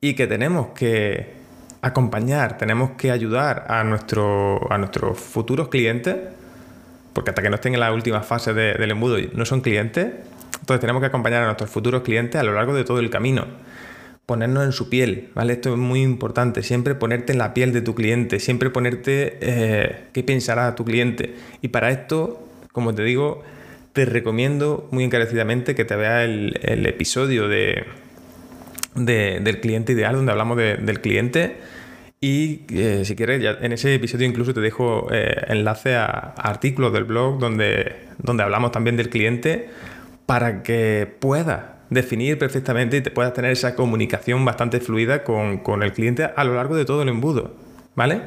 y 0.00 0.14
que 0.14 0.26
tenemos 0.26 0.68
que 0.68 1.42
acompañar, 1.82 2.58
tenemos 2.58 2.92
que 2.92 3.10
ayudar 3.10 3.66
a, 3.68 3.82
nuestro, 3.84 4.72
a 4.72 4.78
nuestros 4.78 5.18
futuros 5.18 5.68
clientes, 5.68 6.16
porque 7.12 7.30
hasta 7.30 7.42
que 7.42 7.50
no 7.50 7.56
estén 7.56 7.74
en 7.74 7.80
la 7.80 7.92
última 7.92 8.22
fase 8.22 8.54
del 8.54 8.90
embudo 8.90 9.18
no 9.34 9.44
son 9.44 9.60
clientes, 9.60 10.06
Entonces 10.60 10.80
tenemos 10.80 11.00
que 11.00 11.06
acompañar 11.06 11.42
a 11.42 11.46
nuestros 11.46 11.70
futuros 11.70 12.02
clientes 12.02 12.40
a 12.40 12.44
lo 12.44 12.54
largo 12.54 12.72
de 12.74 12.84
todo 12.84 13.00
el 13.00 13.10
camino. 13.10 13.46
Ponernos 14.26 14.64
en 14.64 14.72
su 14.72 14.88
piel, 14.88 15.30
¿vale? 15.34 15.54
Esto 15.54 15.72
es 15.72 15.78
muy 15.78 16.02
importante. 16.02 16.62
Siempre 16.62 16.94
ponerte 16.94 17.32
en 17.32 17.38
la 17.38 17.54
piel 17.54 17.72
de 17.72 17.82
tu 17.82 17.94
cliente, 17.94 18.38
siempre 18.40 18.70
ponerte 18.70 19.38
eh, 19.40 20.04
qué 20.12 20.22
pensará 20.22 20.74
tu 20.74 20.84
cliente. 20.84 21.34
Y 21.60 21.68
para 21.68 21.90
esto, 21.90 22.46
como 22.72 22.94
te 22.94 23.02
digo, 23.02 23.42
te 23.92 24.04
recomiendo 24.04 24.88
muy 24.90 25.04
encarecidamente 25.04 25.74
que 25.74 25.84
te 25.84 25.96
veas 25.96 26.24
el, 26.24 26.86
episodio 26.86 27.48
de, 27.48 27.84
del 28.94 29.60
cliente 29.60 29.92
ideal, 29.92 30.14
donde 30.14 30.32
hablamos 30.32 30.56
del 30.56 31.00
cliente. 31.00 31.56
Y 32.20 32.62
eh, 32.70 33.02
si 33.04 33.16
quieres, 33.16 33.42
ya 33.42 33.58
en 33.60 33.72
ese 33.72 33.92
episodio 33.96 34.28
incluso 34.28 34.54
te 34.54 34.60
dejo 34.60 35.08
eh, 35.10 35.44
enlace 35.48 35.96
a, 35.96 36.06
artículos 36.36 36.92
del 36.92 37.02
blog 37.02 37.40
donde, 37.40 37.96
donde 38.18 38.44
hablamos 38.44 38.70
también 38.70 38.96
del 38.96 39.10
cliente 39.10 39.68
para 40.24 40.62
que 40.62 41.12
puedas 41.18 41.64
definir 41.92 42.38
perfectamente 42.38 42.96
y 42.96 43.00
te 43.00 43.10
puedas 43.10 43.32
tener 43.32 43.52
esa 43.52 43.74
comunicación 43.74 44.44
bastante 44.44 44.80
fluida 44.80 45.24
con, 45.24 45.58
con, 45.58 45.82
el 45.82 45.92
cliente 45.92 46.24
a 46.24 46.44
lo 46.44 46.54
largo 46.54 46.76
de 46.76 46.84
todo 46.84 47.02
el 47.02 47.08
embudo, 47.08 47.56
¿vale? 47.94 48.22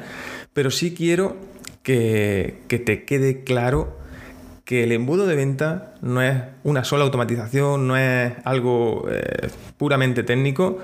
Pero 0.52 0.70
sí 0.70 0.94
quiero 0.94 1.36
que, 1.82 2.62
que 2.68 2.78
te 2.78 3.04
quede 3.04 3.44
claro 3.44 3.96
que 4.66 4.82
el 4.82 4.90
embudo 4.90 5.26
de 5.26 5.36
venta 5.36 5.94
no 6.02 6.20
es 6.20 6.42
una 6.64 6.82
sola 6.82 7.04
automatización, 7.04 7.86
no 7.86 7.96
es 7.96 8.32
algo 8.44 9.06
eh, 9.08 9.48
puramente 9.78 10.24
técnico. 10.24 10.80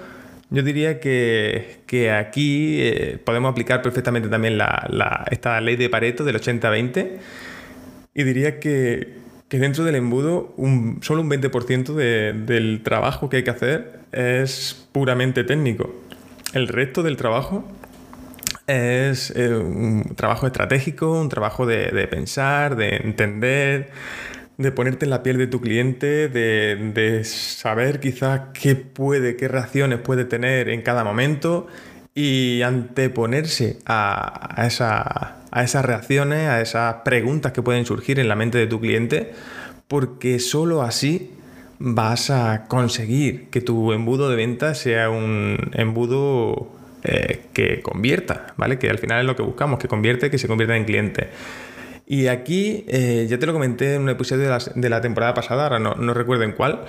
Yo 0.51 0.63
diría 0.63 1.01
que, 1.01 2.11
aquí 2.17 2.77
eh, 2.81 3.19
podemos 3.25 3.51
aplicar 3.51 3.83
perfectamente 3.83 4.29
también 4.29 4.57
la, 4.57 5.27
esta 5.33 5.61
ley 5.61 5.75
de 5.75 5.89
Pareto 5.89 6.23
del 6.23 6.37
80-20 6.41 7.19
y 8.15 8.23
diría 8.23 8.61
que, 8.61 9.22
dentro 9.59 9.85
del 9.85 9.97
embudo 9.97 10.53
un, 10.57 10.99
solo 11.03 11.23
un 11.23 11.31
20% 11.31 11.95
del 11.95 12.83
trabajo 12.83 13.29
que 13.29 13.39
hay 13.39 13.45
que 13.45 13.51
hacer 13.51 14.01
es 14.13 14.89
puramente 14.93 15.45
técnico. 15.45 15.95
El 16.53 16.69
resto 16.69 17.03
del 17.03 17.17
trabajo 17.17 17.65
es 18.67 19.33
eh, 19.37 19.55
un 19.55 20.15
trabajo 20.17 20.47
estratégico, 20.47 21.21
un 21.21 21.29
trabajo 21.29 21.67
de, 21.67 22.07
pensar, 22.09 22.77
de 22.77 22.97
entender, 22.97 23.91
de 24.59 24.73
ponerte 24.73 25.07
en 25.07 25.11
la 25.11 25.23
piel 25.23 25.39
de 25.39 25.47
tu 25.47 25.61
cliente, 25.61 26.29
de, 26.29 27.25
saber 27.25 28.01
quizás 28.01 28.43
qué 28.55 28.77
puede, 28.77 29.37
qué 29.37 29.49
reacciones 29.49 29.99
puede 29.99 30.25
tener 30.25 30.69
en 30.69 30.83
cada 30.83 31.05
momento 31.05 31.67
y 32.15 32.63
anteponerse 32.63 33.79
a, 33.87 34.63
a 35.51 35.63
esas 35.65 35.85
reacciones, 35.85 36.49
a 36.49 36.61
esas 36.61 36.97
preguntas 37.05 37.53
que 37.53 37.63
pueden 37.63 37.87
surgir 37.87 38.19
en 38.19 38.29
la 38.29 38.35
mente 38.35 38.59
de 38.59 38.67
tu 38.67 38.81
cliente, 38.81 39.33
porque 39.89 40.39
solo 40.39 40.83
así 40.83 41.31
vas 41.79 42.31
a 42.31 42.67
conseguir 42.69 43.51
que 43.51 43.61
tu 43.61 43.93
embudo 43.93 44.31
de 44.31 44.37
venta 44.37 44.75
sea 44.75 45.11
un 45.11 45.71
embudo 45.73 46.71
eh, 47.05 47.47
que 47.53 47.83
convierta, 47.83 48.55
¿vale? 48.57 48.79
Que 48.79 48.89
al 48.89 48.99
final 48.99 49.21
es 49.21 49.27
lo 49.27 49.35
que 49.35 49.43
buscamos, 49.43 49.81
que 49.81 49.89
convierte, 49.89 50.31
que 50.31 50.39
se 50.39 50.47
convierta 50.47 50.77
en 50.77 50.85
cliente. 50.85 51.31
Y 52.07 52.29
aquí, 52.29 52.85
eh, 52.87 53.27
ya 53.29 53.39
te 53.39 53.47
lo 53.47 53.53
comenté 53.53 53.97
en 53.97 54.03
un 54.03 54.11
episodio 54.11 54.45
de 54.75 54.89
la, 54.89 55.01
temporada 55.01 55.35
pasada, 55.35 55.65
ahora 55.65 55.81
no, 55.81 56.15
recuerdo 56.15 56.45
en 56.45 56.53
cuál, 56.53 56.85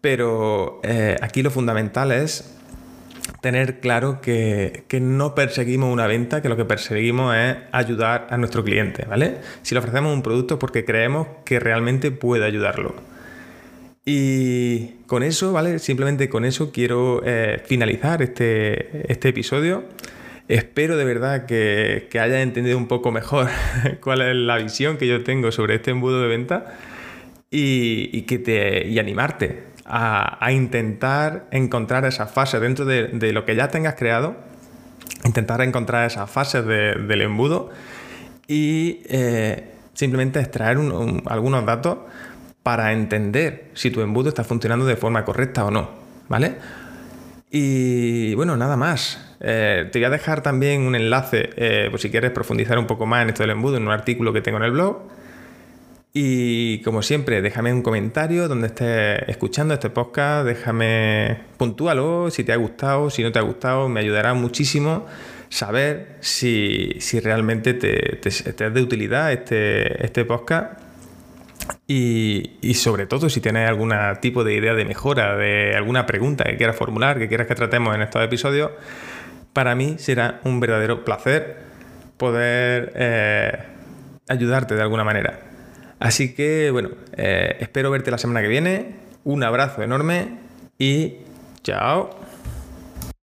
pero 0.00 0.80
eh, 0.84 1.16
aquí 1.20 1.42
lo 1.42 1.50
fundamental 1.50 2.12
es 2.12 2.57
tener 3.40 3.80
claro 3.80 4.20
que, 4.20 4.84
que, 4.88 5.00
no 5.00 5.34
perseguimos 5.34 5.92
una 5.92 6.06
venta, 6.06 6.42
que 6.42 6.48
lo 6.48 6.56
que 6.56 6.64
perseguimos 6.64 7.34
es 7.36 7.56
ayudar 7.72 8.26
a 8.30 8.36
nuestro 8.36 8.64
cliente, 8.64 9.04
¿vale? 9.06 9.36
Si 9.62 9.74
le 9.74 9.80
ofrecemos 9.80 10.14
un 10.14 10.22
producto 10.22 10.58
porque 10.58 10.84
creemos 10.84 11.28
que 11.44 11.60
realmente 11.60 12.10
puede 12.10 12.44
ayudarlo. 12.44 12.94
Y 14.10 15.02
con 15.06 15.22
eso, 15.22 15.52
¿vale? 15.52 15.78
Simplemente 15.78 16.30
con 16.30 16.46
eso 16.46 16.72
quiero 16.72 17.20
eh, 17.26 17.62
finalizar 17.66 18.22
este, 18.22 19.12
este, 19.12 19.28
episodio. 19.28 19.84
Espero 20.48 20.96
de 20.96 21.04
verdad 21.04 21.44
que, 21.44 22.08
que 22.10 22.18
hayas 22.18 22.38
entendido 22.38 22.78
un 22.78 22.88
poco 22.88 23.12
mejor 23.12 23.48
cuál 24.00 24.22
es 24.22 24.34
la 24.34 24.56
visión 24.56 24.96
que 24.96 25.06
yo 25.06 25.22
tengo 25.24 25.52
sobre 25.52 25.74
este 25.74 25.90
embudo 25.90 26.22
de 26.22 26.28
venta 26.28 26.74
y, 27.50 28.22
que 28.22 28.38
te, 28.38 28.88
y 28.88 28.98
animarte 28.98 29.62
a, 29.88 30.52
intentar 30.52 31.46
encontrar 31.50 32.04
esa 32.04 32.26
fase 32.26 32.60
dentro 32.60 32.84
de, 32.84 33.32
lo 33.32 33.44
que 33.44 33.56
ya 33.56 33.68
tengas 33.68 33.94
creado, 33.94 34.36
intentar 35.24 35.60
encontrar 35.62 36.06
esa 36.06 36.26
fase 36.26 36.62
del 36.62 37.22
embudo 37.22 37.70
y 38.46 39.02
eh, 39.08 39.74
simplemente 39.94 40.40
extraer 40.40 40.78
algunos 41.26 41.66
datos 41.66 41.98
para 42.62 42.92
entender 42.92 43.70
si 43.74 43.90
tu 43.90 44.00
embudo 44.02 44.28
está 44.28 44.44
funcionando 44.44 44.84
de 44.84 44.96
forma 44.96 45.24
correcta 45.24 45.64
o 45.64 45.70
no, 45.70 45.90
¿vale? 46.28 46.56
Y 47.50 48.34
bueno, 48.34 48.56
nada 48.56 48.76
más. 48.76 49.24
Eh, 49.40 49.88
te 49.90 49.98
voy 50.00 50.06
a 50.06 50.10
dejar 50.10 50.42
también 50.42 50.82
un 50.82 50.94
enlace, 50.94 51.50
eh, 51.56 51.88
por 51.90 52.00
si 52.00 52.10
quieres 52.10 52.30
profundizar 52.32 52.78
un 52.78 52.86
poco 52.86 53.06
más 53.06 53.22
en 53.22 53.28
esto 53.28 53.42
del 53.42 53.50
embudo, 53.50 53.76
en 53.76 53.84
un 53.84 53.92
artículo 53.92 54.32
que 54.32 54.42
tengo 54.42 54.58
en 54.58 54.64
el 54.64 54.72
blog. 54.72 54.98
Y 56.12 56.80
como 56.82 57.02
siempre, 57.02 57.42
déjame 57.42 57.72
un 57.72 57.82
comentario 57.82 58.48
donde 58.48 58.68
estés 58.68 59.20
escuchando 59.28 59.74
este 59.74 59.90
podcast, 59.90 60.46
déjame, 60.46 61.42
puntúalo 61.56 62.30
si 62.30 62.44
te 62.44 62.52
ha 62.52 62.56
gustado, 62.56 63.10
si 63.10 63.22
no 63.22 63.30
te 63.30 63.38
ha 63.38 63.42
gustado, 63.42 63.88
me 63.88 64.00
ayudará 64.00 64.34
muchísimo 64.34 65.06
saber 65.50 66.16
si, 66.20 66.98
realmente 67.22 67.74
te, 67.74 68.26
es 68.26 68.44
de 68.56 68.82
utilidad 68.82 69.32
este, 69.32 70.04
este 70.04 70.24
podcast 70.24 70.80
y, 71.86 72.74
sobre 72.74 73.06
todo, 73.06 73.28
si 73.28 73.40
tienes 73.40 73.68
algún 73.68 73.94
tipo 74.20 74.44
de 74.44 74.54
idea 74.54 74.74
de 74.74 74.84
mejora, 74.84 75.36
de 75.36 75.74
alguna 75.74 76.06
pregunta 76.06 76.44
que 76.44 76.56
quieras 76.56 76.76
formular, 76.76 77.18
que 77.18 77.28
quieras 77.28 77.46
que 77.46 77.54
tratemos 77.54 77.94
en 77.94 78.02
estos 78.02 78.22
episodios, 78.22 78.70
para 79.52 79.74
mí 79.74 79.96
será 79.98 80.40
un 80.44 80.60
verdadero 80.60 81.04
placer 81.04 81.56
poder 82.16 82.92
eh, 82.94 83.58
ayudarte 84.28 84.74
de 84.74 84.82
alguna 84.82 85.04
manera. 85.04 85.47
Así 86.00 86.34
que, 86.34 86.70
bueno, 86.70 86.90
eh, 87.16 87.56
espero 87.60 87.90
verte 87.90 88.10
la 88.10 88.18
semana 88.18 88.40
que 88.40 88.48
viene. 88.48 88.94
Un 89.24 89.42
abrazo 89.42 89.82
enorme 89.82 90.38
y 90.78 91.18
chao. 91.62 92.27